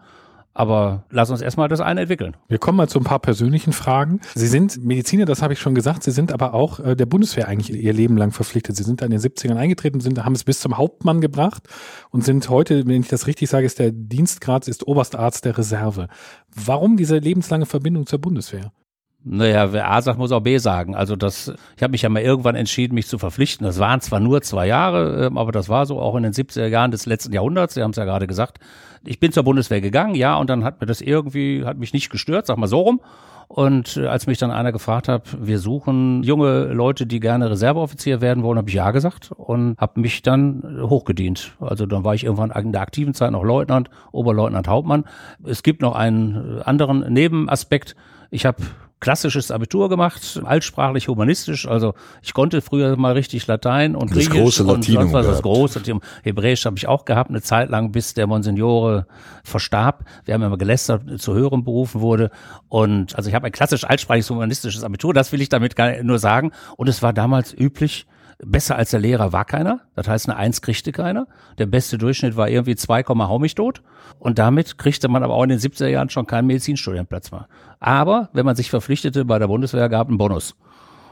Aber 0.53 1.05
lass 1.09 1.29
uns 1.29 1.41
erstmal 1.41 1.69
das 1.69 1.79
eine 1.79 2.01
entwickeln. 2.01 2.35
Wir 2.47 2.57
kommen 2.57 2.75
mal 2.75 2.89
zu 2.89 2.99
ein 2.99 3.05
paar 3.05 3.19
persönlichen 3.19 3.71
Fragen. 3.71 4.19
Sie 4.35 4.47
sind 4.47 4.83
Mediziner, 4.83 5.25
das 5.25 5.41
habe 5.41 5.53
ich 5.53 5.59
schon 5.59 5.75
gesagt. 5.75 6.03
Sie 6.03 6.11
sind 6.11 6.33
aber 6.33 6.53
auch 6.53 6.79
äh, 6.79 6.95
der 6.95 7.05
Bundeswehr 7.05 7.47
eigentlich 7.47 7.71
ihr 7.71 7.93
Leben 7.93 8.17
lang 8.17 8.31
verpflichtet. 8.31 8.75
Sie 8.75 8.83
sind 8.83 9.01
in 9.01 9.11
den 9.11 9.19
70ern 9.19 9.55
eingetreten, 9.55 9.99
sind, 9.99 10.25
haben 10.25 10.35
es 10.35 10.43
bis 10.43 10.59
zum 10.59 10.77
Hauptmann 10.77 11.21
gebracht 11.21 11.63
und 12.09 12.25
sind 12.25 12.49
heute, 12.49 12.85
wenn 12.87 13.01
ich 13.01 13.07
das 13.07 13.27
richtig 13.27 13.49
sage, 13.49 13.65
ist 13.65 13.79
der 13.79 13.91
Dienstgrad, 13.91 14.67
ist 14.67 14.87
Oberstarzt 14.87 15.45
der 15.45 15.57
Reserve. 15.57 16.07
Warum 16.53 16.97
diese 16.97 17.19
lebenslange 17.19 17.65
Verbindung 17.65 18.07
zur 18.07 18.19
Bundeswehr? 18.19 18.73
Naja, 19.23 19.73
wer 19.73 19.91
A 19.91 20.01
sagt, 20.01 20.17
muss 20.17 20.31
auch 20.31 20.39
B 20.39 20.57
sagen. 20.57 20.95
Also 20.95 21.17
das, 21.17 21.53
ich 21.75 21.83
habe 21.83 21.91
mich 21.91 22.03
ja 22.03 22.09
mal 22.09 22.21
irgendwann 22.21 22.55
entschieden, 22.55 22.95
mich 22.95 23.07
zu 23.07 23.17
verpflichten. 23.17 23.65
Das 23.65 23.77
waren 23.77 23.99
zwar 23.99 24.21
nur 24.21 24.41
zwei 24.41 24.65
Jahre, 24.65 25.25
ähm, 25.25 25.37
aber 25.37 25.51
das 25.51 25.67
war 25.67 25.85
so 25.85 25.99
auch 25.99 26.15
in 26.15 26.23
den 26.23 26.31
70er 26.31 26.67
Jahren 26.67 26.91
des 26.91 27.05
letzten 27.05 27.33
Jahrhunderts. 27.33 27.73
Sie 27.73 27.83
haben 27.83 27.91
es 27.91 27.97
ja 27.97 28.05
gerade 28.05 28.27
gesagt. 28.27 28.59
Ich 29.05 29.19
bin 29.19 29.31
zur 29.33 29.43
Bundeswehr 29.43 29.81
gegangen, 29.81 30.15
ja, 30.15 30.35
und 30.37 30.49
dann 30.49 30.63
hat 30.63 30.79
mir 30.79 30.87
das 30.87 31.01
irgendwie, 31.01 31.65
hat 31.65 31.77
mich 31.77 31.93
nicht 31.93 32.09
gestört, 32.09 32.45
sag 32.45 32.57
mal 32.57 32.67
so 32.67 32.79
rum. 32.79 33.01
Und 33.49 33.97
äh, 33.97 34.05
als 34.05 34.25
mich 34.25 34.37
dann 34.37 34.51
einer 34.51 34.71
gefragt 34.71 35.09
hat, 35.09 35.23
wir 35.45 35.59
suchen 35.59 36.23
junge 36.23 36.65
Leute, 36.65 37.05
die 37.05 37.19
gerne 37.19 37.49
Reserveoffizier 37.49 38.21
werden 38.21 38.43
wollen, 38.43 38.57
habe 38.57 38.69
ich 38.69 38.75
ja 38.75 38.91
gesagt 38.91 39.31
und 39.35 39.75
habe 39.77 39.99
mich 39.99 40.21
dann 40.21 40.79
hochgedient. 40.81 41.57
Also 41.59 41.85
dann 41.85 42.05
war 42.05 42.13
ich 42.13 42.23
irgendwann 42.23 42.51
in 42.51 42.71
der 42.71 42.81
aktiven 42.81 43.13
Zeit 43.13 43.31
noch 43.31 43.43
Leutnant, 43.43 43.89
Oberleutnant, 44.13 44.67
Hauptmann. 44.67 45.03
Es 45.43 45.63
gibt 45.63 45.81
noch 45.81 45.95
einen 45.95 46.61
anderen 46.61 47.11
Nebenaspekt. 47.11 47.95
Ich 48.29 48.45
habe 48.45 48.61
klassisches 48.99 49.51
Abitur 49.51 49.89
gemacht, 49.89 50.41
altsprachlich 50.43 51.07
humanistisch. 51.07 51.67
Also 51.67 51.93
ich 52.21 52.33
konnte 52.33 52.61
früher 52.61 52.97
mal 52.97 53.13
richtig 53.13 53.47
Latein 53.47 53.95
und 53.95 54.11
das 54.11 54.25
Griechisch 54.29 54.41
große 54.41 54.63
und 54.63 54.69
Latinum 54.69 55.03
sonst 55.03 55.13
was. 55.13 55.27
Das 55.27 55.41
große 55.41 55.79
Latinum. 55.79 56.01
Hebräisch 56.23 56.65
habe 56.65 56.77
ich 56.77 56.87
auch 56.87 57.05
gehabt, 57.05 57.29
eine 57.29 57.41
Zeit 57.41 57.69
lang, 57.69 57.91
bis 57.91 58.13
der 58.13 58.27
Monsignore 58.27 59.07
verstarb. 59.43 60.05
Wir 60.25 60.33
haben 60.33 60.43
immer 60.43 60.57
gelästert, 60.57 61.03
zu 61.19 61.33
höheren 61.33 61.63
berufen 61.63 62.01
wurde. 62.01 62.29
Und 62.67 63.15
also 63.15 63.29
ich 63.29 63.35
habe 63.35 63.47
ein 63.47 63.51
klassisch 63.51 63.85
altsprachliches 63.85 64.29
humanistisches 64.29 64.83
Abitur, 64.83 65.13
das 65.13 65.31
will 65.31 65.41
ich 65.41 65.49
damit 65.49 65.75
gar 65.75 66.03
nur 66.03 66.19
sagen. 66.19 66.51
Und 66.75 66.89
es 66.89 67.01
war 67.01 67.13
damals 67.13 67.53
üblich, 67.53 68.05
Besser 68.41 68.77
als 68.77 68.91
der 68.91 69.01
Lehrer 69.01 69.33
war 69.33 69.43
keiner. 69.43 69.81
Das 69.95 70.07
heißt, 70.07 70.29
eine 70.29 70.37
Eins 70.37 70.61
kriegte 70.61 70.93
keiner. 70.93 71.27
Der 71.57 71.65
beste 71.65 71.97
Durchschnitt 71.97 72.37
war 72.37 72.47
irgendwie 72.47 72.75
2, 72.75 73.03
hau 73.03 73.39
mich 73.39 73.53
tot. 73.53 73.81
Und 74.17 74.39
damit 74.39 74.77
kriegte 74.77 75.09
man 75.09 75.23
aber 75.23 75.33
auch 75.33 75.43
in 75.43 75.49
den 75.49 75.59
70er 75.59 75.87
Jahren 75.87 76.09
schon 76.09 76.25
keinen 76.25 76.47
Medizinstudienplatz 76.47 77.31
mehr. 77.31 77.49
Aber 77.79 78.29
wenn 78.31 78.45
man 78.45 78.55
sich 78.55 78.69
verpflichtete 78.69 79.25
bei 79.25 79.39
der 79.39 79.47
Bundeswehr, 79.47 79.89
gab 79.89 80.07
einen 80.07 80.17
Bonus. 80.17 80.55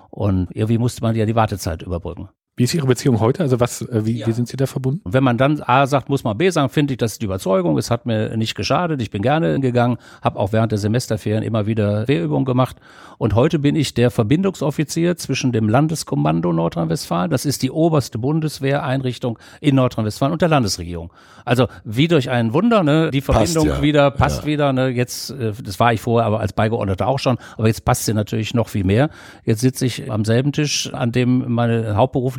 Und 0.10 0.48
irgendwie 0.52 0.78
musste 0.78 1.02
man 1.02 1.16
ja 1.16 1.26
die 1.26 1.36
Wartezeit 1.36 1.82
überbrücken. 1.82 2.30
Wie 2.60 2.64
ist 2.64 2.74
Ihre 2.74 2.88
Beziehung 2.88 3.20
heute? 3.20 3.44
Also 3.44 3.60
was, 3.60 3.84
äh, 3.84 4.04
wie, 4.08 4.18
Ja. 4.18 4.26
wie 4.26 4.32
sind 4.32 4.48
Sie 4.48 4.58
da 4.58 4.66
verbunden? 4.66 5.02
Und 5.04 5.14
wenn 5.14 5.24
man 5.24 5.38
dann 5.38 5.62
A 5.62 5.86
sagt, 5.86 6.10
muss 6.10 6.24
man 6.24 6.36
B 6.40 6.50
sagen, 6.50 6.70
finde 6.70 6.94
ich, 6.96 6.98
das 6.98 7.12
ist 7.14 7.22
die 7.22 7.26
Überzeugung. 7.26 7.78
Es 7.78 7.92
hat 7.92 8.08
mir 8.08 8.36
nicht 8.36 8.56
geschadet. 8.56 9.00
Ich 9.00 9.12
bin 9.12 9.22
gerne 9.22 9.60
gegangen, 9.60 9.98
habe 10.24 10.40
auch 10.40 10.54
während 10.54 10.72
der 10.72 10.80
Semesterferien 10.80 11.44
immer 11.44 11.68
wieder 11.68 12.08
Wehrübungen 12.08 12.46
gemacht. 12.46 12.78
Und 13.20 13.36
heute 13.36 13.60
bin 13.60 13.76
ich 13.76 13.94
der 13.94 14.10
Verbindungsoffizier 14.10 15.18
zwischen 15.18 15.52
dem 15.52 15.70
Landeskommando 15.70 16.52
Nordrhein-Westfalen, 16.52 17.30
das 17.30 17.46
ist 17.46 17.62
die 17.62 17.70
oberste 17.70 18.18
Bundeswehreinrichtung 18.18 19.38
in 19.62 19.76
Nordrhein-Westfalen 19.76 20.34
und 20.34 20.42
der 20.42 20.50
Landesregierung. 20.50 21.12
Also 21.46 21.68
wie 21.84 22.08
durch 22.08 22.32
ein 22.32 22.54
Wunder, 22.54 22.82
ne, 22.84 23.12
die 23.12 23.22
Passt 23.22 23.54
Verbindung 23.54 23.68
ja. 23.78 23.82
wieder, 23.84 24.12
passt 24.12 24.42
Ja. 24.42 24.48
wieder, 24.48 24.74
ne, 24.74 24.88
jetzt, 24.90 25.30
äh, 25.30 25.54
das 25.64 25.80
war 25.80 25.94
ich 25.94 26.02
vorher, 26.02 26.26
aber 26.26 26.40
als 26.40 26.54
Beigeordneter 26.54 27.08
auch 27.08 27.20
schon, 27.20 27.38
aber 27.56 27.68
jetzt 27.68 27.86
passt 27.86 28.06
sie 28.06 28.14
natürlich 28.16 28.54
noch 28.56 28.70
viel 28.70 28.84
mehr. 28.84 29.10
Jetzt 29.46 29.62
sitze 29.62 29.86
ich 29.86 30.12
am 30.12 30.26
selben 30.26 30.52
Tisch, 30.52 30.92
an 30.94 31.12
dem 31.12 31.52
meine 31.52 31.96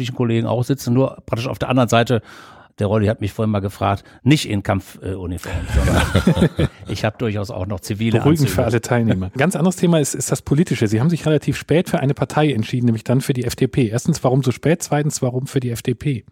hauptberuflichen 0.08 0.16
Kollegen 0.16 0.46
auch 0.46 0.64
sitzen, 0.64 0.94
nur 0.94 1.18
praktisch 1.26 1.48
auf 1.48 1.58
der 1.58 1.68
anderen 1.68 1.88
Seite. 1.88 2.22
Der 2.78 2.86
Rolli 2.86 3.08
hat 3.08 3.20
mich 3.20 3.32
vorhin 3.32 3.50
mal 3.50 3.58
gefragt, 3.58 4.04
nicht 4.22 4.48
in 4.48 4.62
Kampfuniform, 4.62 5.56
sondern 5.74 6.68
ich 6.88 7.04
habe 7.04 7.18
durchaus 7.18 7.50
auch 7.50 7.66
noch 7.66 7.80
zivile 7.80 8.20
Beruhigend 8.20 8.42
Anzüge. 8.42 8.52
für 8.52 8.64
alle 8.64 8.80
Teilnehmer. 8.80 9.30
Ganz 9.36 9.56
anderes 9.56 9.74
Thema 9.74 9.98
ist, 9.98 10.14
ist 10.14 10.30
das 10.30 10.42
Politische. 10.42 10.86
Sie 10.86 11.00
haben 11.00 11.10
sich 11.10 11.26
relativ 11.26 11.56
spät 11.56 11.90
für 11.90 11.98
eine 11.98 12.14
Partei 12.14 12.52
entschieden, 12.52 12.86
nämlich 12.86 13.02
dann 13.02 13.20
für 13.20 13.32
die 13.32 13.44
FDP. 13.44 13.88
Erstens, 13.88 14.22
warum 14.22 14.44
so 14.44 14.52
spät? 14.52 14.80
Zweitens, 14.80 15.22
warum 15.22 15.48
für 15.48 15.58
die 15.58 15.70
FDP? 15.70 16.24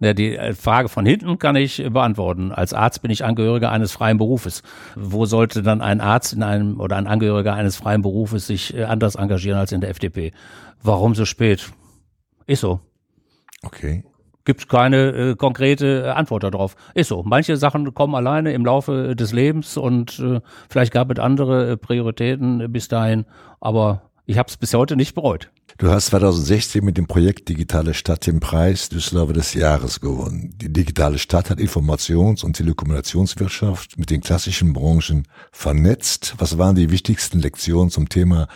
Ja, 0.00 0.14
die 0.14 0.34
äh, 0.34 0.54
Frage 0.54 0.88
von 0.88 1.04
hinten 1.04 1.38
kann 1.38 1.56
ich 1.56 1.78
äh, 1.78 1.90
beantworten. 1.90 2.52
Als 2.52 2.72
Arzt 2.72 3.02
bin 3.02 3.10
ich 3.10 3.22
Angehöriger 3.22 3.70
eines 3.70 3.92
freien 3.92 4.16
Berufes. 4.16 4.62
Wo 4.96 5.26
sollte 5.26 5.62
dann 5.62 5.82
ein 5.82 6.00
Arzt 6.00 6.32
in 6.32 6.42
einem 6.42 6.80
oder 6.80 6.96
ein 6.96 7.06
Angehöriger 7.06 7.52
eines 7.52 7.76
freien 7.76 8.00
Berufes 8.00 8.46
sich 8.46 8.74
äh, 8.74 8.84
anders 8.84 9.16
engagieren 9.16 9.58
als 9.58 9.72
in 9.72 9.82
der 9.82 9.90
FDP? 9.90 10.32
Warum 10.82 11.14
so 11.14 11.26
spät? 11.26 11.70
Ist 12.46 12.62
so. 12.62 12.80
Okay. 13.64 14.04
Gibt 14.44 14.68
keine 14.68 15.10
äh, 15.10 15.36
konkrete 15.36 16.04
äh, 16.04 16.08
Antwort 16.08 16.42
darauf. 16.42 16.74
Ist 16.94 17.08
so. 17.08 17.22
Manche 17.22 17.56
Sachen 17.56 17.94
kommen 17.94 18.14
alleine 18.14 18.52
im 18.52 18.64
Laufe 18.64 19.10
äh, 19.10 19.14
des 19.14 19.32
Lebens 19.32 19.76
und 19.76 20.18
äh, 20.18 20.40
vielleicht 20.68 20.92
gab 20.92 21.10
es 21.12 21.18
andere 21.20 21.72
äh, 21.72 21.76
Prioritäten 21.76 22.72
bis 22.72 22.88
dahin, 22.88 23.24
aber 23.60 24.10
ich 24.26 24.38
habe 24.38 24.48
es 24.48 24.56
bis 24.56 24.74
heute 24.74 24.96
nicht 24.96 25.14
bereut. 25.14 25.50
Du 25.78 25.90
hast 25.90 26.06
2016 26.06 26.84
mit 26.84 26.96
dem 26.96 27.06
Projekt 27.06 27.48
Digitale 27.48 27.94
Stadt 27.94 28.26
den 28.26 28.40
Preis 28.40 28.88
Düsseldorfer 28.88 29.32
des 29.32 29.54
Jahres 29.54 30.00
gewonnen. 30.00 30.54
Die 30.60 30.72
digitale 30.72 31.18
Stadt 31.18 31.50
hat 31.50 31.58
Informations- 31.58 32.44
und 32.44 32.54
Telekommunikationswirtschaft 32.54 33.98
mit 33.98 34.10
den 34.10 34.20
klassischen 34.20 34.72
Branchen 34.72 35.26
vernetzt. 35.50 36.34
Was 36.38 36.58
waren 36.58 36.76
die 36.76 36.90
wichtigsten 36.90 37.40
Lektionen 37.40 37.90
zum 37.90 38.08
Thema 38.08 38.48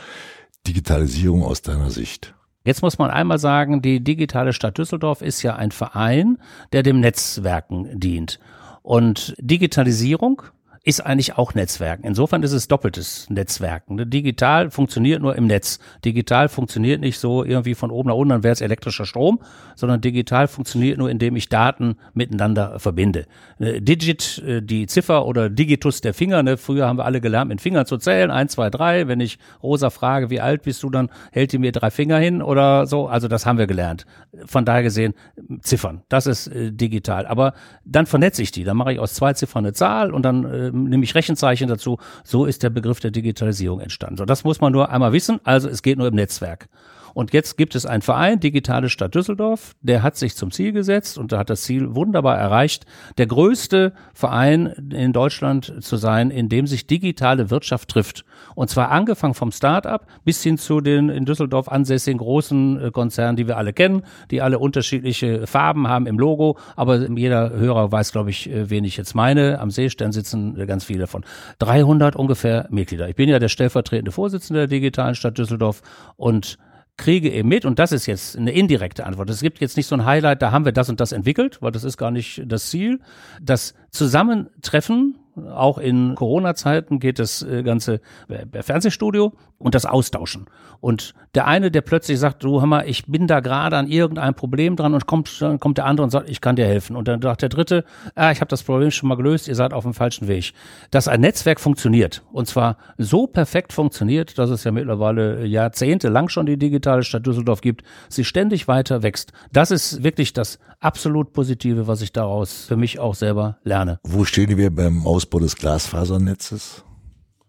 Digitalisierung 0.67 1.43
aus 1.43 1.63
deiner 1.63 1.91
Sicht? 1.91 2.36
Jetzt 2.67 2.83
muss 2.83 2.99
man 2.99 3.11
einmal 3.11 3.39
sagen, 3.39 3.81
die 3.81 4.01
digitale 4.01 4.53
Stadt 4.53 4.77
Düsseldorf 4.77 5.23
ist 5.23 5.41
ja 5.43 5.55
ein 5.55 5.71
Verein, 5.71 6.39
der 6.73 6.83
dem 6.83 6.99
Netzwerken 6.99 8.01
dient. 8.01 8.41
Und 8.83 9.37
Digitalisierung 9.39 10.43
ist 10.87 11.01
eigentlich 11.01 11.37
auch 11.37 11.55
Netzwerken. 11.55 12.07
Insofern 12.07 12.45
ist 12.45 12.53
es 12.53 12.69
doppeltes 12.69 13.29
Netzwerken. 13.29 13.97
Ne, 13.97 14.07
digital 14.07 14.71
funktioniert 14.71 15.21
nur 15.21 15.35
im 15.35 15.49
Netz. 15.49 15.81
Digital 16.05 16.49
funktioniert 16.49 17.01
nicht 17.01 17.19
so 17.19 17.43
irgendwie 17.43 17.75
von 17.75 17.91
oben 17.91 18.09
nach 18.09 18.15
unten, 18.15 18.29
dann 18.29 18.45
wäre 18.45 18.53
es 18.53 18.61
elektrischer 18.61 19.05
Strom, 19.05 19.41
sondern 19.75 20.01
digital 20.01 20.47
funktioniert 20.47 20.99
nur, 20.99 21.11
indem 21.11 21.35
ich 21.35 21.49
Daten 21.49 21.97
miteinander 22.15 22.79
verbinde. 22.79 23.27
Ne, 23.59 23.83
Digit, 23.83 24.41
äh, 24.47 24.63
die 24.63 24.87
Ziffer 24.87 25.27
oder 25.27 25.51
Digitus 25.51 26.03
der 26.03 26.15
Finger, 26.15 26.45
ne? 26.45 26.57
früher 26.57 26.87
haben 26.87 26.99
wir 26.99 27.05
alle 27.05 27.21
gelernt, 27.21 27.49
mit 27.49 27.61
Fingern 27.61 27.87
zu 27.87 27.97
zählen, 27.97 28.31
eins, 28.31 28.53
zwei, 28.53 28.71
drei. 28.71 29.09
Wenn 29.09 29.19
ich 29.19 29.41
Rosa 29.65 29.91
frage, 29.91 30.31
wie 30.31 30.41
alt 30.41 30.63
bist 30.63 30.85
du, 30.85 30.91
dann 30.91 31.11
hält 31.33 31.53
die 31.53 31.59
mir 31.59 31.73
drei 31.73 31.91
Finger 31.91 32.19
hin 32.19 32.43
oder 32.43 32.87
so. 32.87 33.09
Also 33.09 33.27
das 33.27 33.45
haben 33.45 33.59
wir 33.59 33.67
gelernt. 33.67 34.07
Von 34.45 34.65
daher 34.65 34.85
gesehen, 34.85 35.15
Ziffern, 35.63 36.03
das 36.09 36.29
ist 36.29 36.47
äh, 36.47 36.71
digital. 36.71 37.27
Aber 37.27 37.55
dann 37.85 38.07
vernetze 38.07 38.41
ich 38.41 38.53
die, 38.53 38.63
dann 38.63 38.77
mache 38.77 38.93
ich 38.93 39.01
aus 39.01 39.15
zwei 39.15 39.33
Ziffern 39.33 39.65
eine 39.65 39.73
Zahl 39.73 40.13
und 40.13 40.23
dann 40.23 40.45
äh, 40.85 40.89
nehme 40.89 41.05
ich 41.05 41.15
Rechenzeichen 41.15 41.69
dazu. 41.69 41.99
So 42.25 42.45
ist 42.45 42.63
der 42.63 42.71
Begriff 42.71 43.01
der 43.01 43.11
Digitalisierung 43.11 43.81
entstanden. 43.81 44.17
So, 44.17 44.25
das 44.25 44.45
muss 44.45 44.61
man 44.61 44.73
nur 44.73 44.91
einmal 44.91 45.13
wissen. 45.13 45.41
Also 45.45 45.69
es 45.69 45.83
geht 45.83 45.99
nur 45.99 46.09
im 46.09 46.15
Netzwerk. 46.15 46.69
Und 47.17 47.33
jetzt 47.33 47.57
gibt 47.57 47.75
es 47.75 47.87
einen 47.87 48.03
Verein, 48.03 48.41
Digitale 48.41 48.91
Stadt 48.91 49.15
Düsseldorf, 49.15 49.75
der 49.81 50.03
hat 50.03 50.19
sich 50.19 50.37
zum 50.37 50.51
Ziel 50.51 50.73
gesetzt 50.73 51.17
und 51.17 51.33
hat 51.33 51.49
das 51.49 51.63
Ziel 51.63 51.95
wunderbar 51.95 52.37
erreicht, 52.37 52.85
der 53.17 53.27
größte 53.27 53.95
Verein 54.13 54.67
in 54.95 55.15
Deutschland 55.15 55.83
zu 55.83 55.97
sein, 55.97 56.31
in 56.31 56.51
dem 56.51 56.67
sich 56.67 56.87
digitale 56.87 57.49
Wirtschaft 57.49 57.89
trifft. 57.89 58.27
Und 58.55 58.69
zwar 58.69 58.91
angefangen 58.91 59.33
vom 59.33 59.51
Start-up 59.51 60.07
bis 60.27 60.43
hin 60.43 60.59
zu 60.59 60.83
den 60.83 61.09
in 61.09 61.25
Düsseldorf 61.25 61.69
ansässigen 61.69 62.19
großen 62.19 62.83
äh, 62.83 62.91
Konzernen, 62.91 63.37
die 63.37 63.49
wir 63.49 63.57
alle 63.57 63.73
kennen, 63.73 64.03
die 64.31 64.43
alle 64.43 64.59
unterschiedliche 64.59 65.47
Farben 65.47 65.89
haben 65.89 66.07
im 66.07 66.19
Logo. 66.19 66.59
Aber 66.77 67.09
jeder 67.09 67.49
Hörer 67.49 67.91
weiß, 67.91 68.13
glaube 68.13 68.29
ich, 68.29 68.51
äh, 68.51 68.69
wen 68.69 68.85
ich 68.85 68.99
jetzt 68.99 69.15
meine. 69.15 69.59
Am 69.59 69.71
Seestern 69.71 70.13
sitzen 70.13 70.61
äh, 70.61 70.67
ganz 70.67 70.85
viele 70.85 71.01
davon. 71.01 71.25
300 71.61 72.15
ungefähr 72.15 72.67
Mitglieder. 72.69 73.09
Ich 73.09 73.17
bin 73.17 73.31
ja 73.31 73.39
der 73.39 73.49
stellvertretende 73.49 74.13
Vorsitzende 74.13 74.61
der 74.61 74.67
digitalen 74.67 75.15
Stadt 75.15 75.39
Düsseldorf 75.39 75.81
und 76.17 76.59
kriege 76.97 77.31
eben 77.31 77.49
mit, 77.49 77.65
und 77.65 77.79
das 77.79 77.93
ist 77.93 78.07
jetzt 78.07 78.37
eine 78.37 78.53
indirekte 78.53 79.05
Antwort. 79.07 79.29
Es 79.31 79.41
gibt 79.41 79.61
jetzt 79.61 79.77
nicht 79.77 79.87
so 79.87 79.95
ein 79.95 80.05
Highlight, 80.05 80.43
da 80.43 80.51
haben 80.51 80.65
wir 80.65 80.73
das 80.73 80.89
und 80.89 81.01
das 81.01 81.13
entwickelt, 81.13 81.61
weil 81.61 81.73
das 81.73 81.85
ist 81.85 81.97
gar 81.97 82.11
nicht 82.11 82.43
das 82.47 82.71
Ziel. 82.71 83.01
Das 83.41 83.75
Zusammentreffen 83.91 85.19
auch 85.51 85.79
in 85.79 86.15
Corona-Zeiten 86.15 86.99
geht 86.99 87.19
das 87.19 87.43
äh, 87.43 87.63
ganze 87.63 88.01
äh, 88.29 88.63
Fernsehstudio 88.63 89.33
und 89.59 89.75
das 89.75 89.87
Austauschen. 89.87 90.47
Und 90.81 91.15
der 91.35 91.47
eine, 91.47 91.71
der 91.71 91.81
plötzlich 91.81 92.19
sagt, 92.19 92.45
du 92.45 92.61
hör 92.61 92.67
mal, 92.67 92.89
ich 92.89 93.07
bin 93.07 93.27
da 93.27 93.41
gerade 93.41 93.77
an 93.77 93.89
irgendeinem 93.89 94.35
Problem 94.35 94.77
dran 94.77 94.95
und 94.95 95.07
kommt, 95.07 95.41
dann 95.41 95.59
kommt 95.59 95.79
der 95.79 95.87
andere 95.87 96.05
und 96.05 96.11
sagt, 96.11 96.29
ich 96.29 96.41
kann 96.41 96.57
dir 96.57 96.67
helfen. 96.67 96.97
Und 96.97 97.09
dann 97.09 97.23
sagt 97.23 97.43
der 97.43 97.49
dritte, 97.49 97.85
ah, 98.15 98.31
ich 98.31 98.41
habe 98.41 98.49
das 98.49 98.63
Problem 98.63 98.91
schon 98.91 99.09
mal 99.09 99.17
gelöst, 99.17 99.49
ihr 99.49 99.55
seid 99.55 99.73
auf 99.73 99.85
dem 99.85 99.95
falschen 99.95 100.29
Weg. 100.29 100.53
Dass 100.91 101.09
ein 101.09 101.21
Netzwerk 101.21 101.61
funktioniert 101.61 102.23
und 102.33 102.47
zwar 102.47 102.77
so 102.99 103.27
perfekt 103.27 103.73
funktioniert, 103.73 104.39
dass 104.39 104.51
es 104.51 104.65
ja 104.65 104.73
mittlerweile 104.73 105.47
jahrzehntelang 105.47 106.29
schon 106.29 106.47
die 106.47 106.59
digitale 106.59 107.03
Stadt 107.03 107.27
Düsseldorf 107.27 107.61
gibt, 107.61 107.83
sie 108.09 108.25
ständig 108.25 108.69
weiter 108.69 109.03
wächst. 109.03 109.33
Das 109.53 109.71
ist 109.71 110.03
wirklich 110.03 110.33
das 110.33 110.59
absolut 110.81 111.33
Positive, 111.33 111.87
was 111.87 112.03
ich 112.03 112.13
daraus 112.13 112.67
für 112.67 112.77
mich 112.77 112.99
auch 112.99 113.15
selber 113.15 113.59
lerne. 113.65 113.99
Wo 114.05 114.25
stehen 114.25 114.57
wir 114.57 114.75
beim 114.75 115.07
Ausbau 115.27 115.41
des 115.41 115.57
Glasfasernetzes? 115.57 116.85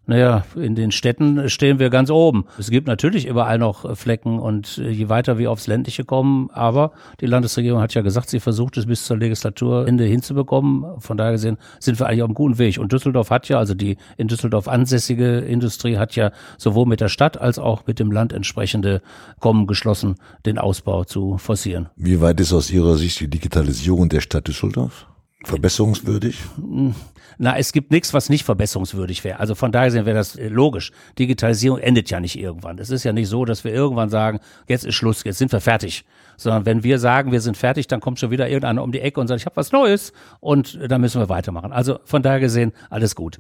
Naja, 0.10 0.46
in 0.56 0.74
den 0.74 0.92
Städten 0.92 1.48
stehen 1.48 1.78
wir 1.78 1.92
ganz 1.92 2.10
oben. 2.10 2.46
Es 2.58 2.72
gibt 2.72 2.88
natürlich 2.88 3.28
überall 3.28 3.60
noch 3.60 3.86
äh, 3.86 3.94
Flecken 3.94 4.40
und 4.40 4.80
äh, 4.80 4.90
je 4.90 5.10
weiter 5.10 5.38
wir 5.38 5.52
aufs 5.52 5.68
Ländliche 5.68 6.06
kommen, 6.06 6.50
aber 6.52 6.94
die 7.20 7.28
Landesregierung 7.28 7.82
hat 7.82 7.94
ja 7.94 8.02
gesagt, 8.02 8.30
sie 8.30 8.40
versucht 8.40 8.78
es 8.78 8.88
bis 8.88 9.06
zur 9.06 9.18
Legislaturende 9.18 10.06
hinzubekommen. 10.06 11.00
Von 11.02 11.18
daher 11.18 11.34
gesehen 11.34 11.58
sind 11.80 12.00
wir 12.00 12.08
eigentlich 12.08 12.24
auf 12.24 12.30
einem 12.30 12.36
guten 12.36 12.58
Weg. 12.58 12.80
Und 12.80 12.94
Düsseldorf 12.94 13.30
hat 13.30 13.48
ja, 13.48 13.60
also 13.60 13.76
die 13.76 13.98
in 14.16 14.28
Düsseldorf 14.28 14.68
ansässige 14.68 15.40
Industrie 15.40 15.98
hat 15.98 16.16
ja 16.16 16.32
sowohl 16.58 16.88
mit 16.88 17.00
der 17.02 17.10
Stadt 17.10 17.40
als 17.40 17.60
auch 17.60 17.86
mit 17.86 18.00
dem 18.00 18.12
Land 18.12 18.34
entsprechende 18.34 19.04
Kommen 19.40 19.68
geschlossen, 19.68 20.16
den 20.48 20.58
Ausbau 20.58 21.04
zu 21.04 21.38
forcieren. 21.38 21.90
Wie 21.96 22.22
weit 22.22 22.40
ist 22.40 22.54
aus 22.54 22.72
Ihrer 22.72 22.96
Sicht 22.96 23.20
die 23.20 23.30
Digitalisierung 23.30 24.10
der 24.10 24.22
Stadt 24.22 24.48
Düsseldorf? 24.48 25.06
Verbesserungswürdig? 25.48 26.38
Na, 27.38 27.58
es 27.58 27.72
gibt 27.72 27.92
nichts, 27.92 28.14
was 28.14 28.30
nicht 28.30 28.44
verbesserungswürdig 28.44 29.24
wäre. 29.24 29.40
Also 29.40 29.56
von 29.56 29.72
daher 29.72 29.94
wäre 29.94 30.14
das 30.14 30.36
äh, 30.36 30.48
logisch. 30.48 30.92
Digitalisierung 31.20 31.80
endet 31.80 32.10
ja 32.10 32.20
nicht 32.20 32.38
irgendwann. 32.38 32.80
Es 32.80 32.90
ist 32.90 33.04
ja 33.04 33.14
nicht 33.14 33.30
so, 33.30 33.46
dass 33.46 33.64
wir 33.64 33.74
irgendwann 33.74 34.10
sagen, 34.10 34.40
jetzt 34.68 34.86
ist 34.86 34.96
Schluss, 34.96 35.24
jetzt 35.24 35.38
sind 35.38 35.52
wir 35.52 35.62
fertig. 35.62 36.04
Sondern 36.36 36.66
wenn 36.66 36.84
wir 36.84 37.00
sagen, 37.00 37.32
wir 37.32 37.42
sind 37.42 37.58
fertig, 37.58 37.88
dann 37.88 38.00
kommt 38.00 38.20
schon 38.20 38.32
wieder 38.32 38.48
irgendeiner 38.48 38.84
um 38.84 38.92
die 38.92 39.02
Ecke 39.02 39.20
und 39.20 39.28
sagt, 39.28 39.42
ich 39.42 39.46
habe 39.46 39.56
was 39.56 39.72
Neues 39.72 40.14
und 40.40 40.80
dann 40.88 41.02
müssen 41.02 41.22
wir 41.22 41.30
weitermachen. 41.30 41.72
Also 41.72 42.00
von 42.06 42.22
daher 42.22 42.40
gesehen, 42.40 42.74
alles 42.90 43.16
gut. 43.16 43.38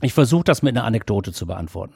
Ich 0.00 0.14
versuche 0.14 0.44
das 0.44 0.62
mit 0.62 0.76
einer 0.76 0.84
Anekdote 0.84 1.32
zu 1.32 1.46
beantworten. 1.46 1.94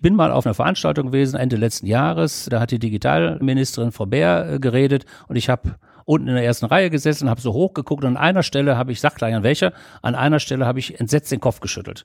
Bin 0.00 0.16
mal 0.16 0.32
auf 0.32 0.44
einer 0.44 0.54
Veranstaltung 0.54 1.06
gewesen 1.06 1.36
Ende 1.36 1.56
letzten 1.56 1.86
Jahres. 1.86 2.48
Da 2.50 2.60
hat 2.60 2.72
die 2.72 2.80
Digitalministerin 2.80 3.92
Frau 3.92 4.06
Bär 4.06 4.54
äh, 4.54 4.58
geredet 4.58 5.04
und 5.28 5.36
ich 5.36 5.48
habe 5.48 5.76
unten 6.04 6.28
in 6.28 6.34
der 6.34 6.44
ersten 6.44 6.66
Reihe 6.66 6.90
gesessen, 6.90 7.30
habe 7.30 7.40
so 7.40 7.52
hochgeguckt 7.52 8.04
und 8.04 8.10
an 8.10 8.16
einer 8.16 8.42
Stelle 8.42 8.76
habe 8.76 8.92
ich, 8.92 9.00
sag 9.00 9.16
gleich 9.16 9.34
an 9.34 9.42
welcher, 9.42 9.72
an 10.02 10.14
einer 10.14 10.40
Stelle 10.40 10.66
habe 10.66 10.78
ich 10.78 11.00
entsetzt 11.00 11.32
den 11.32 11.40
Kopf 11.40 11.60
geschüttelt. 11.60 12.04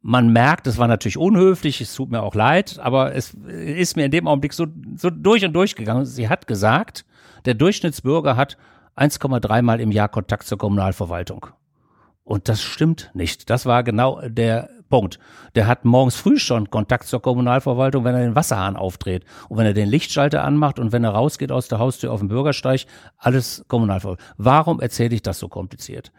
Man 0.00 0.32
merkt, 0.32 0.66
es 0.66 0.78
war 0.78 0.88
natürlich 0.88 1.16
unhöflich, 1.16 1.80
es 1.80 1.94
tut 1.94 2.10
mir 2.10 2.22
auch 2.22 2.34
leid, 2.34 2.78
aber 2.80 3.14
es 3.14 3.34
ist 3.34 3.96
mir 3.96 4.06
in 4.06 4.10
dem 4.10 4.26
Augenblick 4.26 4.52
so, 4.52 4.66
so 4.96 5.10
durch 5.10 5.44
und 5.44 5.52
durch 5.52 5.76
gegangen. 5.76 6.04
Sie 6.04 6.28
hat 6.28 6.46
gesagt, 6.46 7.04
der 7.44 7.54
Durchschnittsbürger 7.54 8.36
hat 8.36 8.56
1,3 8.96 9.62
Mal 9.62 9.80
im 9.80 9.92
Jahr 9.92 10.08
Kontakt 10.08 10.46
zur 10.46 10.58
Kommunalverwaltung. 10.58 11.46
Und 12.24 12.48
das 12.48 12.62
stimmt 12.62 13.10
nicht. 13.14 13.50
Das 13.50 13.66
war 13.66 13.82
genau 13.82 14.20
der 14.28 14.70
Punkt. 14.92 15.18
Der 15.54 15.66
hat 15.66 15.86
morgens 15.86 16.16
früh 16.16 16.38
schon 16.38 16.68
Kontakt 16.68 17.06
zur 17.06 17.22
Kommunalverwaltung, 17.22 18.04
wenn 18.04 18.14
er 18.14 18.20
den 18.20 18.34
Wasserhahn 18.34 18.76
aufdreht 18.76 19.24
und 19.48 19.56
wenn 19.56 19.64
er 19.64 19.72
den 19.72 19.88
Lichtschalter 19.88 20.44
anmacht 20.44 20.78
und 20.78 20.92
wenn 20.92 21.02
er 21.02 21.12
rausgeht 21.12 21.50
aus 21.50 21.68
der 21.68 21.78
Haustür 21.78 22.12
auf 22.12 22.20
den 22.20 22.28
Bürgersteig, 22.28 22.84
alles 23.16 23.64
Kommunalverwaltung. 23.68 24.22
Warum 24.36 24.80
erzähle 24.80 25.14
ich 25.14 25.22
das 25.22 25.38
so 25.38 25.48
kompliziert? 25.48 26.12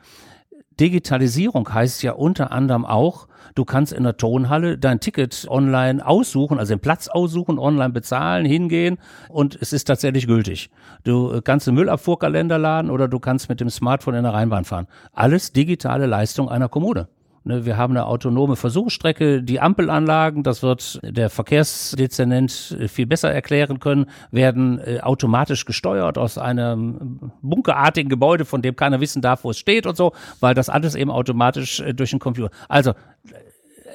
Digitalisierung 0.79 1.71
heißt 1.71 2.01
ja 2.01 2.13
unter 2.13 2.51
anderem 2.51 2.83
auch, 2.83 3.27
du 3.53 3.63
kannst 3.63 3.93
in 3.93 4.05
der 4.05 4.17
Tonhalle 4.17 4.79
dein 4.79 4.99
Ticket 4.99 5.45
online 5.49 6.03
aussuchen, 6.03 6.57
also 6.57 6.73
den 6.73 6.81
Platz 6.81 7.07
aussuchen, 7.07 7.59
online 7.59 7.93
bezahlen, 7.93 8.43
hingehen 8.43 8.97
und 9.29 9.55
es 9.61 9.71
ist 9.71 9.83
tatsächlich 9.83 10.25
gültig. 10.25 10.71
Du 11.03 11.41
kannst 11.43 11.67
einen 11.67 11.75
Müllabfuhrkalender 11.75 12.57
laden 12.57 12.89
oder 12.89 13.07
du 13.07 13.19
kannst 13.19 13.49
mit 13.49 13.59
dem 13.59 13.69
Smartphone 13.69 14.15
in 14.15 14.23
der 14.23 14.33
Rheinbahn 14.33 14.65
fahren. 14.65 14.87
Alles 15.11 15.53
digitale 15.53 16.07
Leistung 16.07 16.49
einer 16.49 16.69
Kommune. 16.69 17.07
Ne, 17.45 17.65
wir 17.65 17.75
haben 17.75 17.91
eine 17.91 18.05
autonome 18.05 18.55
Versuchsstrecke, 18.55 19.43
die 19.43 19.59
Ampelanlagen, 19.59 20.43
das 20.43 20.63
wird 20.63 21.01
der 21.03 21.29
Verkehrsdezernent 21.29 22.77
äh, 22.79 22.87
viel 22.87 23.05
besser 23.05 23.33
erklären 23.33 23.81
können, 23.81 24.05
werden 24.31 24.79
äh, 24.79 25.01
automatisch 25.01 25.65
gesteuert 25.65 26.17
aus 26.17 26.37
einem 26.37 27.33
bunkerartigen 27.41 28.09
Gebäude, 28.09 28.45
von 28.45 28.61
dem 28.61 28.77
keiner 28.77 29.01
wissen 29.01 29.21
darf, 29.21 29.43
wo 29.43 29.49
es 29.49 29.59
steht 29.59 29.85
und 29.85 29.97
so, 29.97 30.13
weil 30.39 30.53
das 30.53 30.69
alles 30.69 30.95
eben 30.95 31.11
automatisch 31.11 31.81
äh, 31.81 31.93
durch 31.93 32.11
den 32.11 32.19
Computer. 32.19 32.49
Also, 32.69 32.93